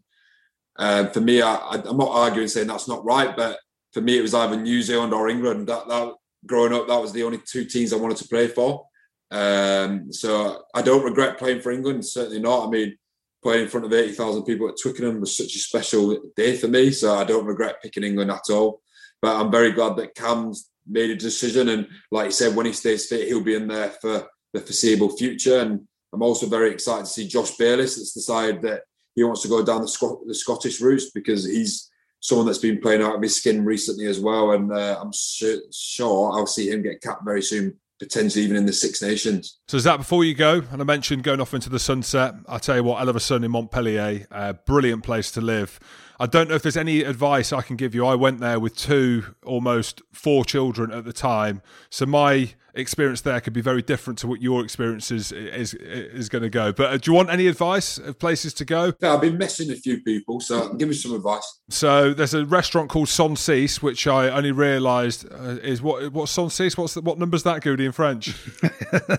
[0.78, 3.59] um, for me, I, am not arguing saying that's not right, but
[3.93, 5.68] for me, it was either New Zealand or England.
[5.68, 6.14] That, that
[6.45, 8.86] growing up, that was the only two teams I wanted to play for.
[9.34, 12.05] Um, so I don't regret playing for England.
[12.05, 12.67] Certainly not.
[12.67, 12.97] I mean,
[13.41, 16.91] playing in front of 80,000 people at Twickenham was such a special day for me.
[16.91, 18.81] So I don't regret picking England at all.
[19.21, 21.69] But I'm very glad that Cam's made a decision.
[21.69, 25.17] And like you said, when he stays fit, he'll be in there for the foreseeable
[25.17, 25.59] future.
[25.59, 25.81] And
[26.13, 28.84] I'm also very excited to see Josh Bayliss that's decided that
[29.15, 33.01] he wants to go down the, the Scottish route because he's someone that's been playing
[33.01, 34.51] out of his skin recently as well.
[34.51, 38.73] And uh, I'm sure I'll see him get capped very soon potentially even in the
[38.73, 39.59] Six Nations.
[39.67, 40.61] So is that before you go?
[40.71, 42.35] And I mentioned going off into the sunset.
[42.47, 45.79] I tell you what, I love a sun in Montpellier, a brilliant place to live.
[46.19, 48.05] I don't know if there's any advice I can give you.
[48.05, 53.39] I went there with two, almost four children at the time, so my experience there
[53.39, 56.71] could be very different to what your experience is is, is going to go.
[56.71, 58.93] But uh, do you want any advice of places to go?
[58.99, 61.59] Yeah, I've been messing a few people, so give me some advice.
[61.69, 66.78] So there's a restaurant called Sancis, which I only realised uh, is what what Sancis.
[66.78, 68.36] What's the, what number's that, Goody, in French?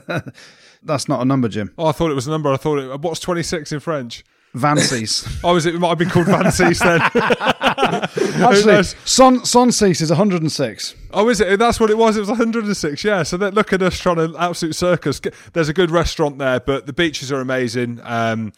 [0.82, 1.72] That's not a number, Jim.
[1.78, 2.52] Oh, I thought it was a number.
[2.52, 3.00] I thought it.
[3.00, 4.24] What's 26 in French?
[4.54, 5.40] Vancies.
[5.44, 5.74] oh, is it?
[5.74, 7.00] it might have been called Vancies then.
[8.42, 10.94] Actually, Son Soncease is 106.
[11.12, 11.58] Oh, is it?
[11.58, 12.16] That's what it was.
[12.16, 13.04] It was 106.
[13.04, 13.24] Yeah.
[13.24, 15.20] So look at us trying to absolute circus.
[15.52, 18.00] There's a good restaurant there, but the beaches are amazing.
[18.04, 18.52] Um,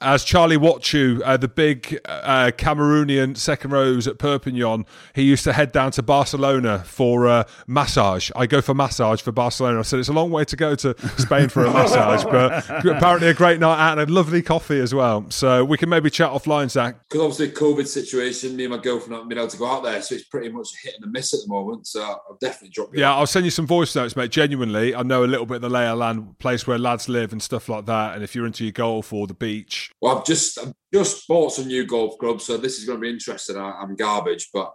[0.00, 5.72] as Tchale-Watchou, uh, the big uh, Cameroonian second rows at Perpignan, he used to head
[5.72, 8.30] down to Barcelona for uh, massage.
[8.34, 9.80] I go for massage for Barcelona.
[9.80, 13.28] I said it's a long way to go to Spain for a massage, but apparently
[13.28, 15.30] a great night out and a lovely coffee as well.
[15.30, 16.96] So we can maybe chat offline, Zach.
[17.08, 20.00] Because obviously COVID situation, me and my girlfriend haven't been able to go out there,
[20.00, 21.86] so it's pretty much hit and a miss at the moment.
[21.86, 23.00] So I'll definitely drop you.
[23.00, 24.30] Yeah, I'll send you some voice notes, mate.
[24.30, 27.32] Genuinely, I know a little bit of the lay of land, place where lads live
[27.32, 28.14] and stuff like that.
[28.14, 31.52] And if you're into your golf or the beach, well, I've just I've just bought
[31.52, 33.56] some new golf clubs, so this is going to be interesting.
[33.56, 34.72] I, am garbage, but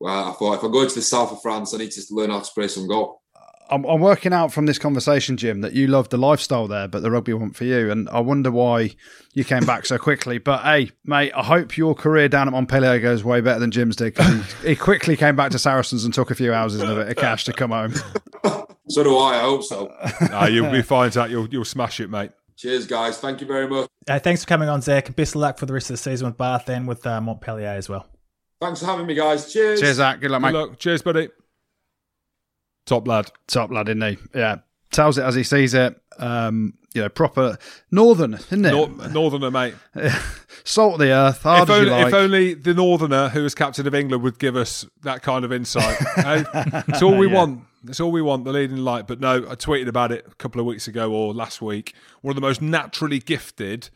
[0.00, 2.30] well, I thought if I go to the south of France, I need to learn
[2.30, 3.18] how to play some golf.
[3.70, 7.02] I'm, I'm, working out from this conversation, Jim, that you love the lifestyle there, but
[7.02, 7.90] the rugby wasn't for you.
[7.90, 8.90] And I wonder why
[9.32, 10.36] you came back so quickly.
[10.36, 13.96] But hey, mate, I hope your career down at Montpellier goes way better than Jim's
[13.96, 14.18] did.
[14.18, 17.08] He, he, quickly came back to Saracens and took a few houses and a bit
[17.08, 17.94] of cash to come home.
[18.88, 19.38] so do I.
[19.38, 19.90] I hope so.
[20.28, 21.30] nah, you'll be fine, Zach.
[21.30, 22.32] You'll you'll smash it, mate.
[22.56, 23.18] Cheers, guys.
[23.18, 23.88] Thank you very much.
[24.08, 25.14] Uh, thanks for coming on, Zach.
[25.16, 27.68] Best of luck for the rest of the season with Bath and with uh, Montpellier
[27.68, 28.06] as well.
[28.60, 29.52] Thanks for having me, guys.
[29.52, 29.80] Cheers.
[29.80, 30.20] Cheers, Zach.
[30.20, 30.58] Good luck, Good mate.
[30.58, 30.78] Luck.
[30.78, 31.28] Cheers, buddy.
[32.86, 33.30] Top lad.
[33.46, 34.18] Top lad, isn't he?
[34.34, 34.56] Yeah.
[34.92, 36.00] Tells it as he sees it.
[36.18, 37.58] Um, you know, proper
[37.90, 38.70] northern, isn't it?
[38.70, 39.74] Nor- northerner, mate.
[40.64, 41.42] Salt of the earth.
[41.42, 42.06] Hard if, only, like.
[42.06, 45.52] if only the northerner who was captain of England would give us that kind of
[45.52, 45.98] insight.
[46.14, 46.44] hey?
[46.88, 47.34] It's all we yeah.
[47.34, 47.64] want.
[47.84, 49.06] That's all we want, the leading light.
[49.06, 51.94] But no, I tweeted about it a couple of weeks ago or last week.
[52.22, 53.90] One of the most naturally gifted,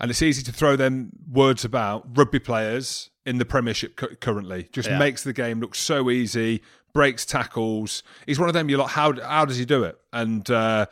[0.00, 4.68] and it's easy to throw them words about, rugby players in the Premiership cu- currently.
[4.72, 4.98] Just yeah.
[4.98, 6.62] makes the game look so easy,
[6.92, 8.02] breaks tackles.
[8.26, 9.98] He's one of them, you're like, how, how does he do it?
[10.12, 10.86] And uh,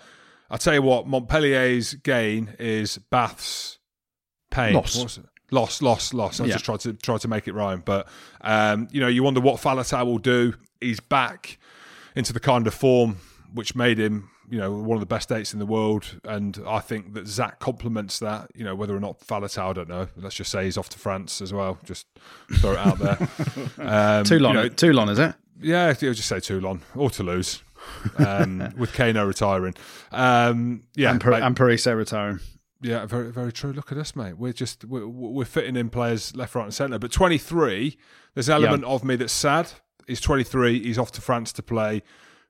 [0.51, 3.79] I'll tell you what, Montpellier's gain is Bath's
[4.51, 4.75] pain.
[4.75, 5.19] Loss.
[5.51, 6.41] Loss, loss, loss.
[6.41, 6.53] I yeah.
[6.55, 8.09] just tried to try to make it rhyme, but
[8.41, 10.55] um, you know, you wonder what Faletau will do.
[10.81, 11.59] He's back
[12.15, 13.19] into the kind of form
[13.55, 16.21] which made him, you know, one of the best dates in the world.
[16.25, 18.51] And I think that Zach complements that.
[18.55, 20.09] You know, whether or not Faletau, I don't know.
[20.17, 21.79] Let's just say he's off to France as well.
[21.85, 22.07] Just
[22.55, 23.19] throw it out there.
[23.79, 25.35] Um, Toulon, you know, Toulon, is it?
[25.61, 27.63] Yeah, I'll just say Toulon or Toulouse.
[28.19, 29.75] um, with Kano retiring.
[30.13, 32.41] Um, yeah, and, per- and retiring.
[32.81, 33.73] Yeah, very very true.
[33.73, 34.39] Look at us, mate.
[34.39, 36.99] We're just we're, we're fitting in players left, right, and centre.
[36.99, 37.97] But twenty three,
[38.35, 38.89] there's an element yeah.
[38.89, 39.73] of me that's sad
[40.07, 40.83] He's 23.
[40.83, 42.03] He's off to France to play.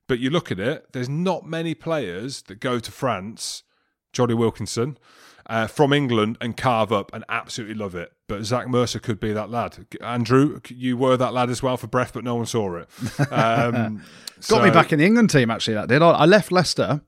[0.07, 3.63] But you look at it, there's not many players that go to France,
[4.11, 4.97] Jonny Wilkinson,
[5.47, 8.11] uh, from England and carve up and absolutely love it.
[8.27, 9.85] But Zach Mercer could be that lad.
[10.01, 12.89] Andrew, you were that lad as well for Brive, but no one saw it.
[13.31, 14.03] Um,
[14.35, 16.01] Got so, me back in the England team, actually, that did.
[16.01, 17.01] I left Leicester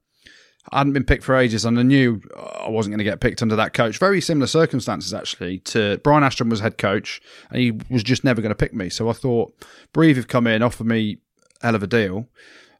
[0.71, 3.41] I hadn't been picked for ages, and I knew I wasn't going to get picked
[3.41, 3.97] under that coach.
[3.99, 5.59] Very similar circumstances, actually.
[5.59, 8.89] To Brian Ashton was head coach, and he was just never going to pick me.
[8.89, 9.53] So I thought,
[9.93, 11.17] Brive have come in, offered me
[11.61, 12.27] hell of a deal.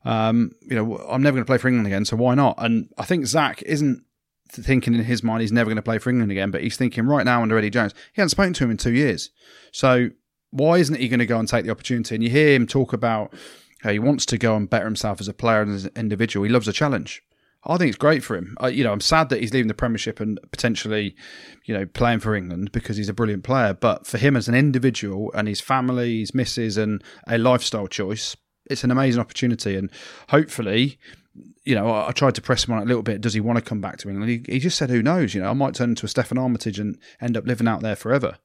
[0.04, 2.56] Um, you know, I'm never going to play for England again, so why not?
[2.58, 4.04] And I think Zach isn't
[4.52, 7.06] thinking in his mind he's never going to play for England again, but he's thinking
[7.06, 7.94] right now under Eddie Jones.
[8.14, 9.32] He hasn't spoken to him in two years,
[9.72, 10.10] so
[10.52, 12.16] why isn't he going to go and take the opportunity?
[12.16, 13.34] And you hear him talk about
[13.82, 16.46] how he wants to go and better himself as a player and as an individual.
[16.46, 17.24] He loves a challenge.
[17.66, 18.56] I think it's great for him.
[18.60, 21.16] I, you know, I'm sad that he's leaving the Premiership and potentially,
[21.66, 23.74] you know, playing for England because he's a brilliant player.
[23.74, 28.36] But for him as an individual and his family, his missus, and a lifestyle choice,
[28.70, 29.76] it's an amazing opportunity.
[29.76, 29.90] And
[30.30, 31.00] hopefully,
[31.64, 33.22] you know, I, I tried to press him on it a little bit.
[33.22, 34.30] Does he want to come back to England?
[34.30, 36.80] He, he just said, "Who knows?" You know, I might turn into a Steffon Armitage
[36.80, 38.38] and end up living out there forever.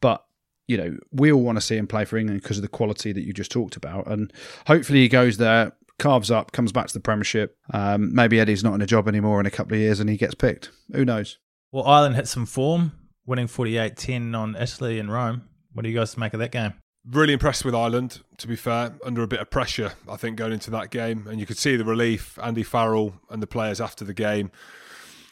[0.00, 0.24] But
[0.68, 3.10] you know, we all want to see him play for England because of the quality
[3.10, 4.06] that you just talked about.
[4.06, 4.32] And
[4.66, 7.56] hopefully he goes there carves up, comes back to the Premiership.
[7.72, 10.16] Um, maybe Eddie's not in a job anymore in a couple of years and he
[10.16, 10.70] gets picked.
[10.92, 11.38] Who knows?
[11.72, 12.92] Well, Ireland hit some form,
[13.26, 15.48] winning 48 10 on Italy in Rome.
[15.72, 16.74] What do you guys make of that game?
[17.10, 20.52] Really impressed with Ireland, to be fair, under a bit of pressure, I think, going
[20.52, 21.26] into that game.
[21.26, 24.50] And you could see the relief, Andy Farrell and the players after the game.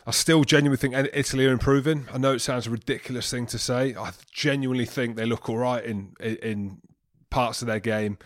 [0.06, 2.06] I still genuinely think Italy are improving.
[2.12, 3.94] I know it sounds a ridiculous thing to say.
[3.96, 6.78] I genuinely think they look all right in in
[7.28, 8.16] parts of their game,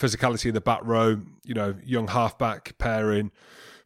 [0.00, 3.30] physicality in the back row, you know, young halfback pairing,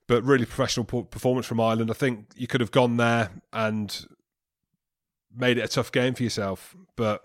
[0.06, 1.90] but really professional performance from Ireland.
[1.90, 4.06] I think you could have gone there and
[5.36, 7.24] made it a tough game for yourself, but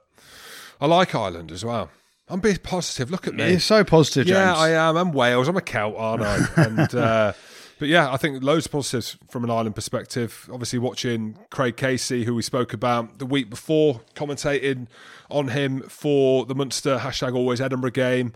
[0.81, 1.89] I like Ireland as well.
[2.27, 3.09] I'm being positive.
[3.09, 3.51] Look at me.
[3.51, 4.37] You're so positive, James.
[4.37, 4.97] Yeah, I am.
[4.97, 5.47] I'm Wales.
[5.47, 6.47] I'm a Celt, aren't I?
[6.57, 7.33] and uh,
[7.79, 10.47] but yeah, I think loads of positives from an Ireland perspective.
[10.51, 14.87] Obviously, watching Craig Casey, who we spoke about the week before, commentating
[15.31, 18.33] on him for the Munster hashtag Always Edinburgh game,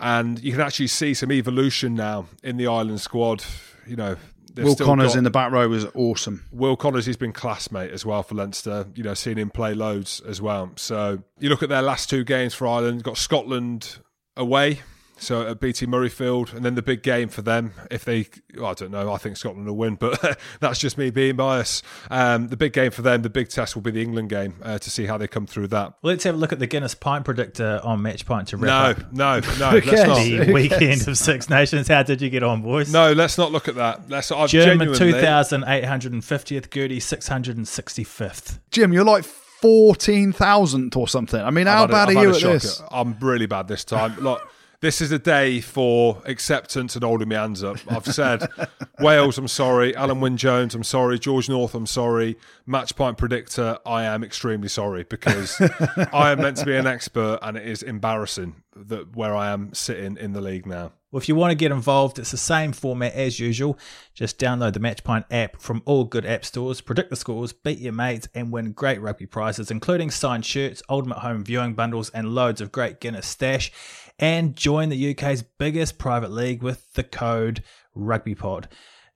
[0.00, 3.44] and you can actually see some evolution now in the Ireland squad.
[3.86, 4.16] You know,
[4.56, 6.44] Will Connors in the back row was awesome.
[6.52, 8.86] Will Connors, he's been classmate as well for Leinster.
[8.94, 10.72] You know, seen him play loads as well.
[10.76, 13.02] So you look at their last two games for Ireland.
[13.02, 13.98] Got Scotland
[14.36, 14.80] away
[15.20, 18.74] so at BT Murrayfield, and then the big game for them, if they, well, I
[18.74, 21.84] don't know, I think Scotland will win, but that's just me being biased.
[22.10, 24.78] Um, the big game for them, the big test will be the England game uh,
[24.78, 25.94] to see how they come through that.
[26.02, 28.96] Well, let's have a look at the Guinness Pint Predictor on Match Pint to wrap
[28.96, 29.12] no, up.
[29.12, 30.16] No, no, let's not.
[30.16, 31.86] The weekend of Six Nations.
[31.88, 32.92] How did you get on, boys?
[32.92, 34.08] No, let's not look at that.
[34.08, 34.32] Let's.
[34.32, 38.58] I've Jim, 2850th, Gertie, 665th.
[38.70, 41.40] Jim, you're like fourteen thousandth or something.
[41.40, 42.82] I mean, how bad are you at this?
[42.90, 44.16] I'm really bad this time.
[44.18, 44.42] Look,
[44.80, 47.76] this is a day for acceptance and holding my hands up.
[47.88, 48.48] I've said
[49.00, 49.92] Wales, I'm sorry.
[49.92, 51.18] Alun Wyn Jones, I'm sorry.
[51.18, 52.38] George North, I'm sorry.
[52.66, 55.60] Match point predictor, I am extremely sorry because
[56.12, 59.74] I am meant to be an expert and it is embarrassing that where I am
[59.74, 60.92] sitting in the league now.
[61.10, 63.76] Well, if you want to get involved, it's the same format as usual.
[64.14, 67.92] Just download the Matchpoint app from all good app stores, predict the scores, beat your
[67.92, 72.60] mates, and win great rugby prizes, including signed shirts, ultimate home viewing bundles, and loads
[72.60, 73.72] of great Guinness stash
[74.20, 77.64] and join the UK's biggest private league with the code
[77.96, 78.66] RugbyPod.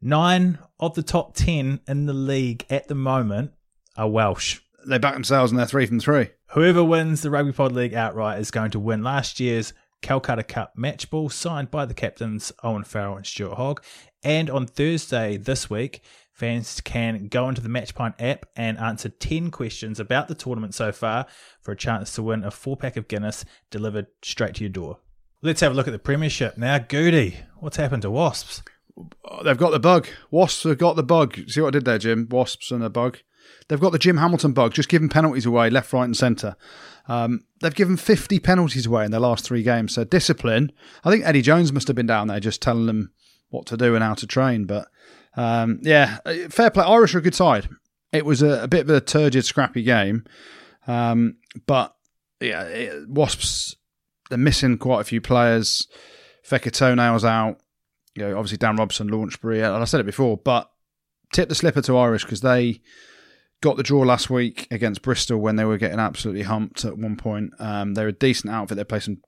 [0.00, 3.52] Nine of the top 10 in the league at the moment
[3.96, 4.60] are Welsh.
[4.86, 6.28] They back themselves and they're three from three.
[6.50, 9.72] Whoever wins the Rugby Pod League outright is going to win last year's
[10.02, 13.82] Calcutta Cup match ball signed by the captains Owen Farrell and Stuart Hogg.
[14.22, 19.50] And on Thursday this week, fans can go into the Matchpoint app and answer 10
[19.50, 21.26] questions about the tournament so far
[21.60, 24.98] for a chance to win a four pack of Guinness delivered straight to your door.
[25.40, 26.78] Let's have a look at the Premiership now.
[26.78, 28.62] Goody, what's happened to Wasps?
[29.42, 30.06] They've got the bug.
[30.30, 31.38] Wasps have got the bug.
[31.48, 32.28] See what I did there, Jim?
[32.30, 33.18] Wasps and a bug.
[33.68, 36.56] They've got the Jim Hamilton bug, just giving penalties away left, right, and centre.
[37.08, 39.94] Um, they've given 50 penalties away in their last three games.
[39.94, 40.72] So discipline.
[41.04, 43.12] I think Eddie Jones must have been down there just telling them
[43.50, 44.64] what to do and how to train.
[44.64, 44.88] But
[45.36, 46.18] um, yeah,
[46.50, 46.84] fair play.
[46.84, 47.68] Irish are a good side.
[48.12, 50.24] It was a, a bit of a turgid, scrappy game.
[50.86, 51.94] Um, but
[52.40, 53.76] yeah, it, Wasps,
[54.28, 55.88] they're missing quite a few players.
[56.48, 57.60] Fekitonail's out.
[58.14, 59.62] You know, obviously Dan Robson, Launchbury.
[59.62, 60.70] And I said it before, but
[61.32, 62.80] tip the slipper to Irish because they
[63.64, 67.16] got the draw last week against Bristol when they were getting absolutely humped at one
[67.16, 67.54] point.
[67.58, 68.76] Um, they're a decent outfit.
[68.76, 69.22] They play some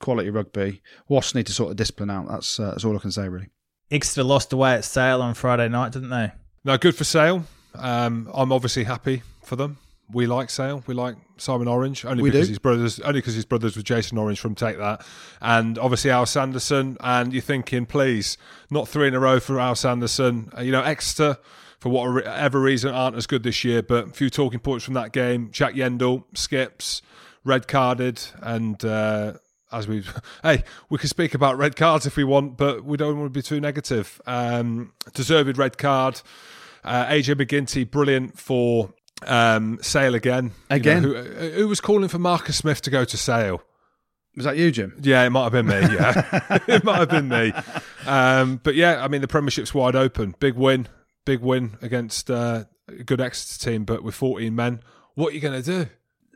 [0.00, 0.80] quality rugby.
[1.08, 2.26] Wasps need to sort of discipline out.
[2.26, 3.50] That's uh, that's all I can say really.
[3.90, 6.32] Exeter lost away at Sale on Friday night, didn't they?
[6.64, 7.44] No, good for Sale.
[7.74, 9.76] Um, I'm obviously happy for them.
[10.10, 10.82] We like Sale.
[10.86, 12.52] We like Simon Orange only we because do.
[12.52, 15.04] his brothers only because his brothers with Jason Orange from Take That,
[15.42, 16.96] and obviously Al Sanderson.
[17.00, 18.38] And you're thinking, please,
[18.70, 20.50] not three in a row for Al Sanderson.
[20.56, 21.36] Uh, you know, Exeter
[21.82, 23.82] for whatever reason aren't as good this year.
[23.82, 27.02] But a few talking points from that game: Jack Yeandle skips,
[27.42, 29.32] red carded, and uh,
[29.72, 30.04] as we
[30.44, 33.36] hey we can speak about red cards if we want but we don't want to
[33.36, 34.22] be too negative.
[34.26, 36.22] Um, deserved red card.
[36.84, 38.94] Uh, AJ MacGinty brilliant for
[39.26, 40.52] um, Sale again.
[40.70, 43.60] Again you know, who, who, was calling for Marcus Smith to go to Sale?
[44.36, 44.94] Was that you Jim?
[45.00, 46.58] Yeah it might have been me yeah.
[46.68, 47.52] It might have been me.
[48.06, 50.36] Um, but yeah I mean the Premiership's wide open.
[50.38, 50.86] Big win
[51.24, 54.80] big win against uh, a good Exeter team but with 14 men
[55.14, 55.90] what are you going to do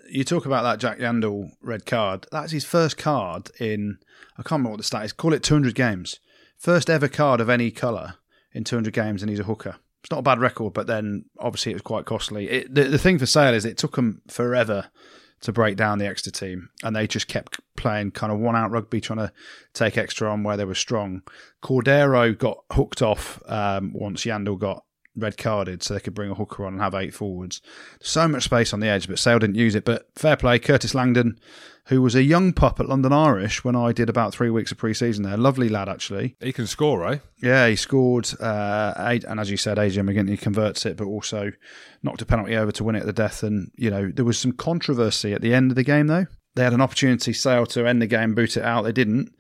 [0.08, 2.26] you talk about that Jack Yeandle red card.
[2.30, 3.98] That's his first card in,
[4.36, 6.20] I can't remember what the stat is, call it 200 games.
[6.58, 8.14] First ever card of any colour
[8.52, 9.76] in 200 games, and he's a hooker.
[10.02, 12.48] It's not a bad record, but then obviously it was quite costly.
[12.48, 14.90] It, the, the thing for Sale is it took him forever
[15.40, 18.70] to break down the Exeter team, and they just kept playing kind of one out
[18.70, 19.32] rugby, trying to
[19.74, 21.22] take Exeter on where they were strong.
[21.62, 24.84] Cordero got hooked off um, once Yeandle got
[25.16, 27.62] red carded so they could bring a hooker on and have eight forwards.
[28.00, 29.84] So much space on the edge, but Sale didn't use it.
[29.84, 31.38] But fair play, Curtis Langdon,
[31.86, 34.78] who was a young pup at London Irish when I did about three weeks of
[34.78, 35.36] pre-season there.
[35.36, 36.36] Lovely lad, actually.
[36.40, 37.20] He can score, right?
[37.40, 41.52] Yeah, he scored, uh, eight, and as you said, AJ MacGinty converts it, but also
[42.02, 43.42] knocked a penalty over to win it at the death.
[43.44, 46.26] And, you know, there was some controversy at the end of the game, though.
[46.56, 48.82] They had an opportunity, Sale, to end the game, boot it out.
[48.82, 49.32] They didn't.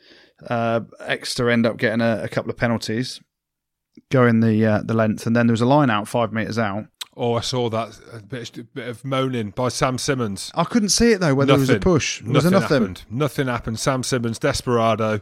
[0.48, 3.20] Uh, Exeter end up getting a, a couple of penalties
[4.10, 6.84] going the uh, the length, and then there was a line out five meters out.
[7.16, 10.50] Oh, I saw that a bit, a bit of moaning by Sam Simmonds.
[10.54, 11.34] I couldn't see it though.
[11.34, 12.68] Whether there was a push, was Nothing nothing?
[12.80, 13.02] happened.
[13.10, 13.78] Nothing happened.
[13.80, 15.20] Sam Simmonds, desperado,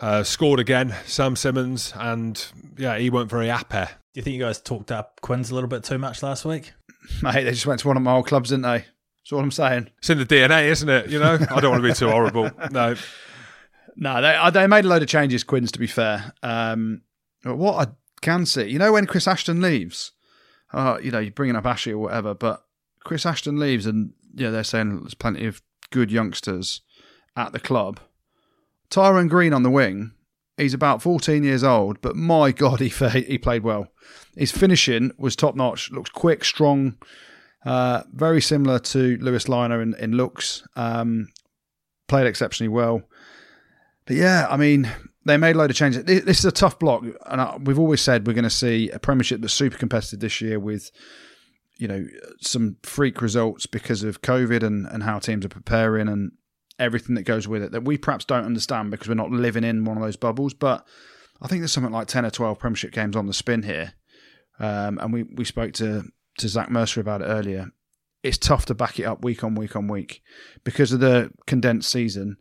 [0.00, 0.96] uh, scored again.
[1.06, 2.44] Sam Simmonds, and
[2.76, 3.84] yeah, he weren't very happy.
[4.14, 6.72] Do you think you guys talked up Quins a little bit too much last week?
[7.22, 8.78] Mate, they just went to one of my old clubs, didn't they?
[8.78, 9.90] That's all I'm saying.
[9.98, 11.08] It's in the DNA, isn't it?
[11.08, 12.50] You know, I don't want to be too horrible.
[12.72, 12.94] No,
[13.96, 15.70] No, they uh, they made a load of changes, Quins.
[15.72, 17.02] To be fair, um,
[17.44, 17.92] what I
[18.22, 20.12] can see, you know, when Chris Ashton leaves,
[20.72, 22.64] uh, you know, you're bringing up Ashley or whatever, but
[23.04, 26.80] Chris Ashton leaves, and yeah, they're saying there's plenty of good youngsters
[27.36, 28.00] at the club.
[28.90, 30.12] Tyrone Green on the wing,
[30.56, 33.88] he's about 14 years old, but my God, he he played well.
[34.36, 35.90] His finishing was top notch.
[35.90, 36.96] Looks quick, strong,
[37.64, 40.66] uh, very similar to Louis Lynagh in, in looks.
[40.76, 41.28] Um,
[42.08, 43.02] played exceptionally well.
[44.06, 44.90] But yeah, I mean,
[45.24, 46.04] they made a load of changes.
[46.04, 49.40] This is a tough block, and we've always said we're going to see a Premiership
[49.40, 50.90] that's super competitive this year with,
[51.78, 52.06] you know,
[52.40, 56.32] some freak results because of COVID and, and how teams are preparing and
[56.78, 59.84] everything that goes with it that we perhaps don't understand because we're not living in
[59.84, 60.54] one of those bubbles.
[60.54, 60.84] But
[61.40, 63.94] I think there's something like 10 or 12 Premiership games on the spin here.
[64.58, 66.04] Um, and we, we spoke to,
[66.38, 67.70] to Zach Mercer about it earlier.
[68.22, 70.22] It's tough to back it up week on week on week
[70.62, 72.36] because of the condensed season.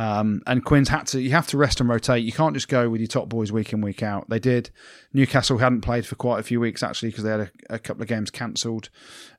[0.00, 2.24] Um, and Quins had to, you have to rest and rotate.
[2.24, 4.30] You can't just go with your top boys week in, week out.
[4.30, 4.70] They did.
[5.12, 8.00] Newcastle hadn't played for quite a few weeks actually because they had a, a couple
[8.00, 8.88] of games cancelled.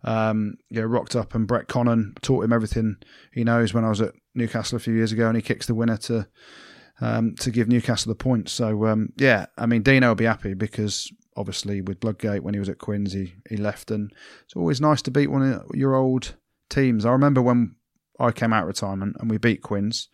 [0.03, 2.97] Um, you know, rocked up and Brett Connon taught him everything
[3.34, 5.74] he knows when I was at Newcastle a few years ago and he kicks the
[5.74, 6.28] winner to,
[6.99, 8.47] um, to give Newcastle the point.
[8.47, 12.59] So, um, yeah, I mean, Dino will be happy because obviously with Bloodgate when he
[12.59, 15.95] was at Quins, he, he left and it's always nice to beat one of your
[15.95, 16.36] old
[16.70, 17.03] teams.
[17.03, 17.78] I remember when
[18.20, 20.07] I came out of retirement and we beat Quins,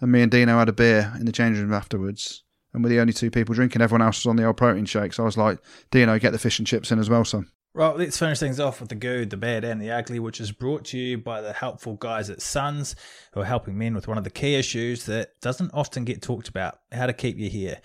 [0.00, 3.00] and me and Dino had a beer in the changing room afterwards, and we're the
[3.00, 3.82] only two people drinking.
[3.82, 5.16] Everyone else was on the old protein shakes.
[5.16, 5.58] So I was like,
[5.90, 7.50] Dino, get the fish and chips in as well, son.
[7.74, 10.50] Right, let's finish things off with the good, the bad, and the ugly, which is
[10.50, 12.96] brought to you by the helpful guys at Sons,
[13.32, 16.48] who are helping men with one of the key issues that doesn't often get talked
[16.48, 17.80] about how to keep your hair.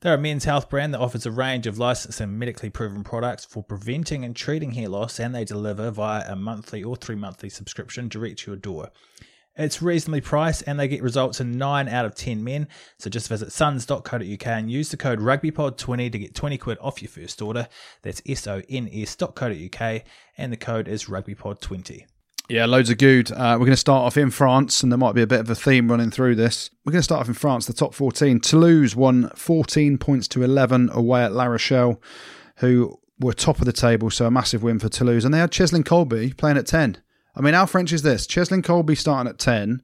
[0.00, 3.44] They're a men's health brand that offers a range of licensed and medically proven products
[3.44, 7.48] for preventing and treating hair loss, and they deliver via a monthly or three monthly
[7.48, 8.90] subscription direct to your door.
[9.58, 12.68] It's reasonably priced and they get results in 9 out of 10 men.
[12.98, 17.10] So just visit sons.co.uk and use the code rugbypod20 to get 20 quid off your
[17.10, 17.68] first order.
[18.02, 20.02] That's S-O-N-S.co.uk
[20.38, 22.04] and the code is rugbypod20.
[22.48, 23.30] Yeah, loads of good.
[23.30, 25.50] Uh, we're going to start off in France, and there might be a bit of
[25.50, 26.70] a theme running through this.
[26.82, 28.40] We're going to start off in France, the top 14.
[28.40, 32.00] Toulouse won 14 points to 11 away at La Rochelle,
[32.56, 35.26] who were top of the table, so a massive win for Toulouse.
[35.26, 37.02] And they had Cheslin Kolbe playing at 10.
[37.38, 38.26] I mean, how French is this?
[38.26, 39.80] Cheslin Kolbe starting at 10,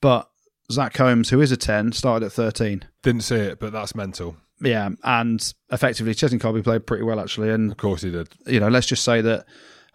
[0.00, 0.30] but
[0.70, 2.84] Zack Holmes, who is a 10, started at 13.
[3.02, 4.36] didn't see it, but that's mental.
[4.60, 7.50] Yeah, and effectively, Cheslin Kolbe played pretty well, actually.
[7.50, 8.28] And, Of course he did.
[8.46, 9.44] you know, let's just say that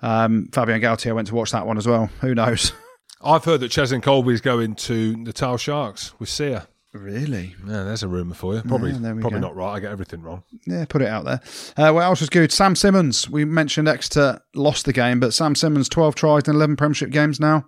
[0.01, 2.09] um, Fabien Galthie went to watch that one as well.
[2.21, 2.73] Who knows?
[3.21, 6.67] I've heard that Cheslin Kolbe's going to Natal Sharks with Siya.
[6.93, 7.55] Really?
[7.67, 8.61] Yeah, there's a rumour for you.
[8.63, 9.39] Probably, Yeah, probably go.
[9.39, 9.73] not right.
[9.75, 10.43] I get everything wrong.
[10.65, 11.39] Yeah, put it out there.
[11.77, 12.51] Uh, what else was good?
[12.51, 13.29] Sam Simmonds.
[13.29, 17.39] We mentioned Exeter lost the game, but Sam Simmonds, 12 tries in 11 Premiership games
[17.39, 17.65] now.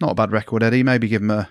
[0.00, 0.82] Not a bad record, Eddie.
[0.82, 1.50] Maybe give him a,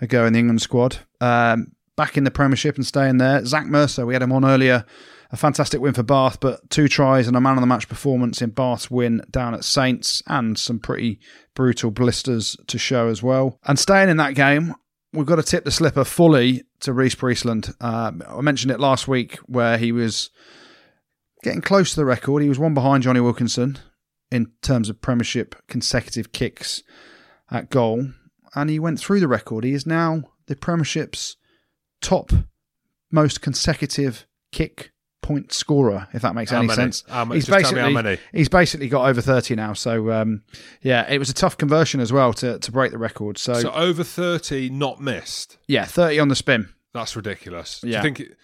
[0.00, 0.98] a go in the England squad.
[1.20, 3.44] Um, back in the Premiership and staying there.
[3.44, 4.84] Zach Mercer, we had him on earlier.
[5.32, 8.42] A fantastic win for Bath, but two tries and a man of the match performance
[8.42, 11.20] in Bath's win down at Saints, and some pretty
[11.54, 13.58] brutal blisters to show as well.
[13.64, 14.74] And staying in that game,
[15.12, 17.74] we've got to tip the slipper fully to Rhys Priestland.
[17.80, 20.30] Um, I mentioned it last week where he was
[21.42, 22.42] getting close to the record.
[22.42, 23.78] He was one behind Jonny Wilkinson
[24.30, 26.82] in terms of Premiership consecutive kicks
[27.50, 28.10] at goal,
[28.54, 29.64] and he went through the record.
[29.64, 31.36] He is now the Premiership's
[32.00, 32.32] top
[33.10, 34.92] most consecutive kick
[35.34, 36.76] point scorer, if that makes How any many?
[36.76, 37.04] sense.
[37.08, 37.40] How many?
[37.40, 38.18] Just tell me how many.
[38.32, 39.72] He's basically got over 30 now.
[39.72, 40.42] So, um,
[40.82, 43.38] yeah, it was a tough conversion as well to, to break the record.
[43.38, 45.58] So, So over 30 not missed.
[45.66, 46.68] yeah, 30 on the spin.
[46.92, 47.80] That's ridiculous.
[47.80, 47.98] Do Yeah.
[47.98, 48.36] you think it,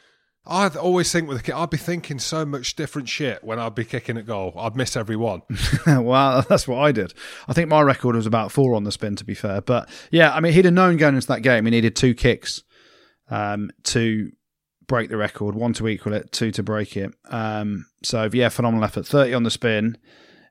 [0.48, 3.74] I'd always think with a kick, I'd be thinking so much different shit when I'd
[3.74, 4.54] be kicking at goal.
[4.56, 5.42] I'd miss every one.
[5.86, 7.12] well, that's what I did.
[7.48, 9.60] I think my record was about four on the spin, to be fair.
[9.60, 12.62] But yeah, I mean, he'd have known going into that game he needed two kicks
[13.28, 14.30] um, to
[14.86, 17.12] break the record, one to equal it, two to break it.
[17.28, 19.06] Um, so yeah, phenomenal effort.
[19.06, 19.98] Thirty on the spin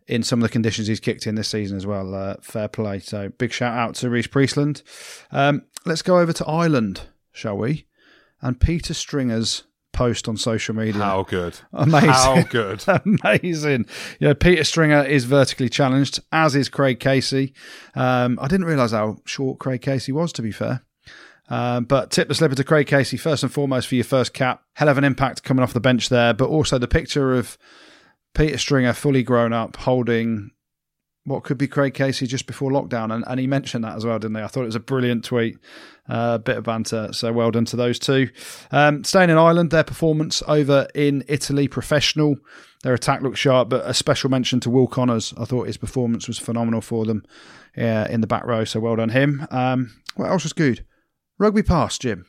[0.07, 2.13] in some of the conditions he's kicked in this season as well.
[2.13, 2.99] Uh, fair play.
[2.99, 4.81] So big shout out to Rhys Priestland.
[5.31, 7.01] Um, let's go over to Ireland,
[7.31, 7.87] shall we?
[8.41, 9.63] And Peter Stringer's
[9.95, 11.01] post on social media.
[11.01, 11.57] How good.
[11.73, 12.09] Amazing.
[12.09, 12.83] How good.
[13.23, 13.85] Amazing.
[14.19, 17.53] Yeah, Peter Stringer is vertically challenged, as is Craig Casey.
[17.95, 20.83] Um, I didn't realise how short Craig Casey was, to be fair.
[21.49, 24.63] Uh, but tip the slipper to Craig Casey first and foremost for your first cap.
[24.73, 27.57] Hell of an impact coming off the bench there, but also the picture of
[28.33, 30.51] Peter Stringer fully grown up holding
[31.25, 33.13] what could be Craig Casey just before lockdown.
[33.13, 34.43] And, and he mentioned that as well, didn't he?
[34.43, 35.57] I thought it was a brilliant tweet,
[36.07, 37.11] a uh, bit of banter.
[37.13, 38.29] So well done to those two.
[38.71, 42.35] Um, staying in Ireland, their performance over in Italy, professional.
[42.83, 45.33] Their attack looked sharp, but a special mention to Will Connors.
[45.35, 47.23] I thought his performance was phenomenal for them
[47.75, 48.63] uh, in the back row.
[48.63, 49.47] So well done him.
[49.49, 50.85] Um, what else was good?
[51.37, 52.25] Rugby pass, Jim.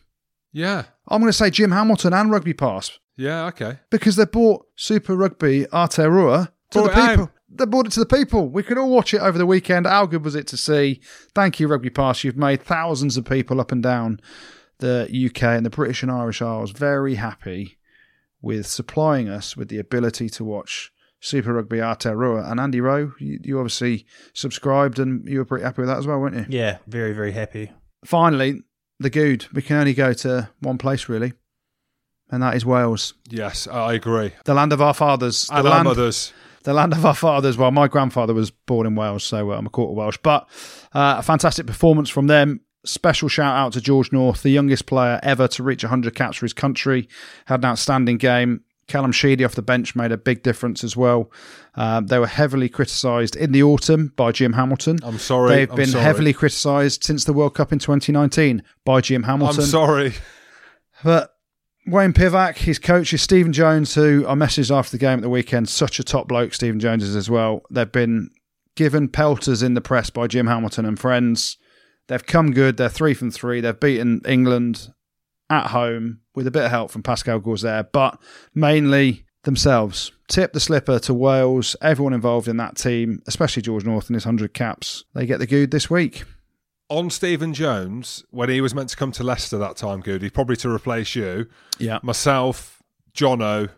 [0.53, 0.85] Yeah.
[1.09, 3.47] I'm going to say Jim Hamilton and rugby pass Yeah.
[3.47, 3.79] Okay.
[3.91, 7.31] because they bought Super Rugby Aotearoa to Brought the it people.
[7.49, 8.49] They brought it to the people.
[8.49, 9.87] We could all watch it over the weekend.
[9.87, 11.01] How good was it to see?
[11.35, 12.25] Thank you, Rugby Pass.
[12.25, 14.21] You've made thousands of people up and down
[14.79, 17.79] the UK and the British and Irish Isles very happy
[18.43, 22.51] with supplying us with the ability to watch Super Rugby Aotearoa.
[22.51, 24.05] And Andy Rowe, you, you obviously
[24.35, 26.47] subscribed and you were pretty happy with that as well, weren't you?
[26.49, 27.73] Yeah, very, very happy.
[28.05, 28.63] Finally,
[28.99, 29.47] the good.
[29.53, 31.33] We can only go to one place, really,
[32.31, 34.33] and that is Wales, Yes, I agree.
[34.45, 35.47] the land of our fathers.
[35.47, 36.33] The And our land, mothers.
[36.65, 37.57] the land of our fathers.
[37.57, 40.19] Well, my grandfather was born in Wales, so uh, I'm a quarter Welsh.
[40.23, 40.49] But
[40.95, 42.61] uh, a fantastic performance from them.
[42.85, 46.45] Special shout out to George North, the youngest player ever to reach 100 caps for
[46.47, 47.09] his country.
[47.47, 48.61] Had an outstanding game.
[48.89, 51.31] Callum Sheedy off the bench made a big difference as well.
[51.75, 54.99] Um, they were heavily criticised in the autumn by Jim Hamilton.
[55.03, 55.57] I'm sorry.
[55.57, 56.05] They've I'm been sorry.
[56.05, 59.61] heavily criticised since the World Cup in 2019 by Jim Hamilton.
[59.61, 60.15] I'm sorry.
[61.03, 61.35] But
[61.87, 65.29] Wayne Pivac, his coach is Stephen Jones, who I messaged after the game at the
[65.31, 65.69] weekend.
[65.69, 67.63] Such a top bloke, Stephen Jones is as well.
[67.71, 68.31] They've been
[68.77, 71.59] given pelters in the press by Jim Hamilton and friends.
[72.09, 72.77] They've come good.
[72.77, 73.61] They're three from three.
[73.61, 74.93] They've beaten England
[75.51, 78.21] at home with a bit of help from Pascal Gauzere, but
[78.55, 80.13] mainly themselves.
[80.29, 84.25] Tip the slipper to Wales, everyone involved in that team, especially George North and his
[84.27, 85.05] 100 caps.
[85.15, 86.25] They get the good this week.
[86.89, 90.57] On Stephen Jones, when he was meant to come to Leicester that time, Goody, probably
[90.57, 91.49] to replace you,
[91.79, 91.99] Yeah.
[92.03, 92.83] myself,
[93.15, 93.71] Jono,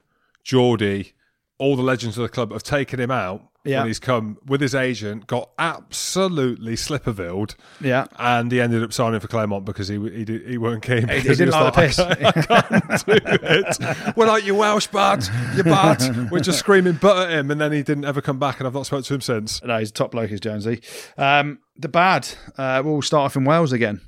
[0.44, 1.12] Geordie,
[1.58, 3.78] all the legends of the club have taken him out Yeah.
[3.80, 8.06] when he's come with his agent, got absolutely slippervilled, Yeah.
[8.18, 11.08] and he ended up signing for Clermont because he he, did, he weren't keen.
[11.08, 11.98] He because didn't was like the piss.
[11.98, 14.16] I can't, I can't do it.
[14.16, 15.24] We're like, you Welsh bad,
[15.56, 16.30] you bad.
[16.30, 18.74] We're just screaming butt at him, and then he didn't ever come back, and I've
[18.74, 19.62] not spoken to him since.
[19.62, 20.80] No, he's a top bloke, is Jonesy.
[21.16, 24.00] Um, the bad, uh, we'll start off in Wales again.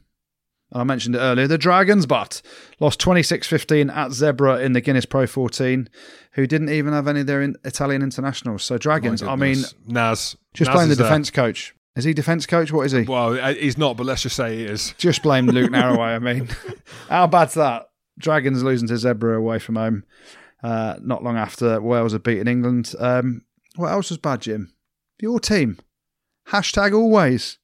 [0.72, 1.46] I mentioned it earlier.
[1.46, 2.42] The Dragons, but
[2.78, 5.88] lost 26 15 at Zebre in the Guinness Pro 14,
[6.32, 8.62] who didn't even have any of their in- Italian internationals.
[8.62, 9.64] So, Dragons, I mean.
[9.86, 11.74] Naz, just Naz blame the defence coach.
[11.96, 12.70] Is he defence coach?
[12.72, 13.02] What is he?
[13.02, 14.94] Well, uh, he's not, but let's just say he is.
[14.96, 16.14] Just blame Luke Narraway.
[16.14, 16.48] I mean,
[17.08, 17.86] how bad's that?
[18.18, 20.04] Dragons losing to Zebre away from home
[20.62, 22.94] uh, not long after Wales had beaten England.
[22.98, 23.42] Um,
[23.76, 24.72] what else was bad, Jim?
[25.20, 25.78] Your team.
[26.48, 27.58] Hashtag always.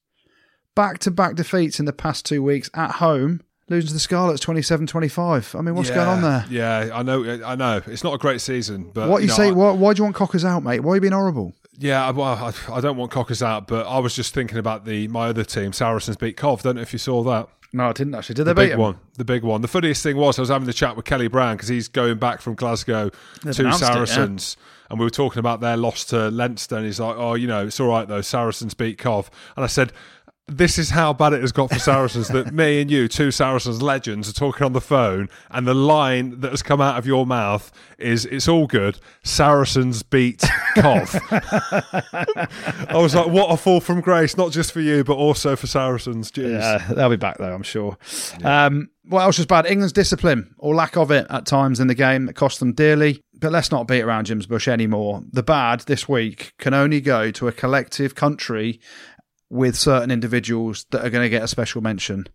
[0.77, 4.39] Back to back defeats in the past two weeks at home, losing to the Scarlets
[4.41, 5.55] 27 25.
[5.57, 6.45] I mean, what's going on there?
[6.51, 7.41] Yeah, I know.
[7.43, 7.81] I know.
[7.87, 9.47] It's not a great season, but What you know, say?
[9.47, 10.81] I- Why, why do you want Cockers out, mate?
[10.81, 11.53] Why are you being horrible?
[11.79, 14.85] Yeah, I- well, I, I don't want Cockers out, but I was just thinking about
[14.85, 16.61] the my other team, Saracens beat Cov.
[16.61, 17.49] Don't know if you saw that.
[17.73, 18.35] No, I didn't actually.
[18.35, 18.79] Did they The beat big him?
[18.79, 19.61] one, the big one.
[19.61, 22.17] The funniest thing was I was having the chat with Kelly Brown because he's going
[22.19, 23.09] back from Glasgow
[23.43, 23.93] They've to announced it, yeah.
[24.05, 24.57] Saracens,
[24.89, 26.77] and we were talking about their loss to Leinster.
[26.77, 28.21] And he's like, "Oh, you know, it's all right though.
[28.21, 29.91] Saracens beat Cov." And I said.
[30.49, 33.81] This is how bad it has got for Saracens that me and you, two Saracens
[33.81, 37.25] legends, are talking on the phone, and the line that has come out of your
[37.25, 40.45] mouth is "It's all good." Saracens beat
[40.75, 41.19] Cov.
[41.31, 44.37] I was like, "What a fall from grace!
[44.37, 46.61] Not just for you, but also for Saracens." Jeez.
[46.61, 47.97] Yeah, they'll be back though, I'm sure.
[48.41, 49.65] Um, what else was bad?
[49.65, 53.21] England's discipline or lack of it at times in the game that cost them dearly.
[53.39, 55.23] But let's not beat around Jim's bush anymore.
[55.31, 58.79] The bad this week can only go to a collective country
[59.49, 62.27] with certain individuals that are going to get a special mention.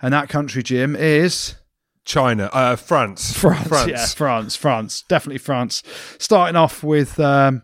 [0.00, 1.56] And that country, Jim, is
[2.04, 3.86] China, uh, France, France.
[3.86, 5.04] Yeah, France, France.
[5.08, 5.82] Definitely France.
[6.18, 7.18] Starting off with.
[7.20, 7.62] Um,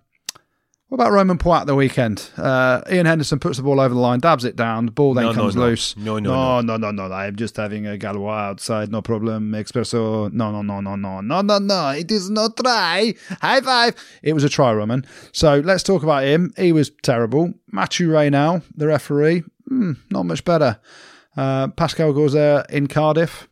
[0.97, 2.31] what about Romain Poite the weekend?
[2.39, 5.25] Uh, Iain Henderson puts the ball over the line, dabs it down, the ball then
[5.25, 5.63] No, no, comes no.
[5.67, 5.95] loose.
[5.95, 7.15] No, no, no, no, no, no.
[7.15, 9.53] I'm just having a Galois outside, no problem.
[9.53, 10.33] Espresso.
[10.33, 11.89] No, no, no, no, no, no, no, no.
[11.91, 13.13] It is not try.
[13.43, 13.95] High five.
[14.23, 15.05] It was a try, Romain.
[15.33, 16.55] So let's talk about him.
[16.57, 17.53] He was terrible.
[17.71, 20.81] Mathieu Raynal, the referee, hmm, not much better.
[21.37, 23.49] Uh, Pascal Gauzere in Cardiff.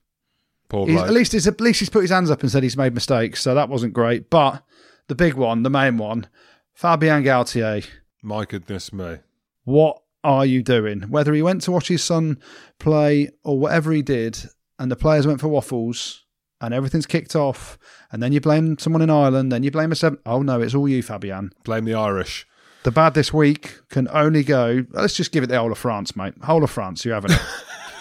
[0.71, 2.95] Poor at least he's at least he's put his hands up and said he's made
[2.95, 4.31] mistakes, so that wasn't great.
[4.31, 4.65] But
[5.09, 6.27] the big one, the main one,
[6.75, 7.87] Fabien Galthie.
[8.21, 9.19] My goodness me.
[9.63, 11.03] What are you doing?
[11.03, 12.41] Whether he went to watch his son
[12.81, 14.39] play or whatever he did,
[14.79, 16.25] and the players went for waffles,
[16.61, 17.79] and everything's kicked off,
[18.11, 20.19] and then you blame someone in Ireland, then you blame a seven.
[20.27, 21.53] Oh no, it's all you, Fabien.
[21.63, 22.47] Blame the Irish.
[22.83, 24.85] The bad this week can only go.
[24.91, 26.35] Let's just give it the whole of France, mate.
[26.43, 27.33] Whole of France, you haven't.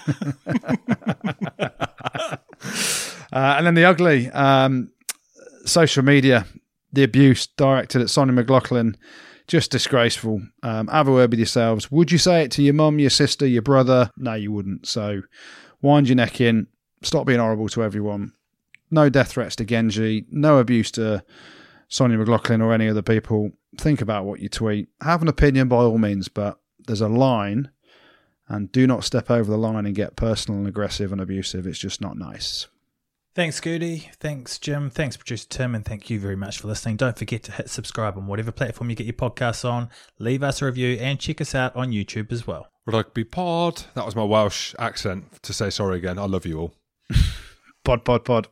[3.32, 4.92] uh, and then the ugly um,
[5.66, 6.46] social media,
[6.94, 8.96] the abuse directed at Sonja McLaughlan,
[9.48, 10.42] just disgraceful.
[10.62, 11.92] Um, have a word with yourselves.
[11.92, 14.10] Would you say it to your mum, your sister, your brother?
[14.16, 14.88] No, you wouldn't.
[14.88, 15.24] So
[15.82, 16.68] wind your neck in.
[17.02, 18.34] Stop being horrible to everyone.
[18.90, 20.26] No death threats to Genge.
[20.30, 21.24] No abuse to
[21.90, 23.52] Sonja McLaughlan or any other people.
[23.78, 24.88] Think about what you tweet.
[25.02, 27.72] Have an opinion by all means, but there's a line
[28.48, 31.66] and do not step over the line and get personal and aggressive and abusive.
[31.66, 32.68] It's just not nice.
[33.36, 34.12] Thanks, Gertie.
[34.20, 34.92] Thanks, Jim.
[34.92, 35.74] Thanks, producer Tim.
[35.74, 36.98] And thank you very much for listening.
[36.98, 39.90] Don't forget to hit subscribe on whatever platform you get your podcasts on.
[40.20, 42.68] Leave us a review and check us out on YouTube as well.
[42.86, 43.86] Rugby pod.
[43.96, 46.20] That was my Welsh accent to say sorry again.
[46.20, 46.76] I love you all.
[47.84, 48.48] pod, pod, pod.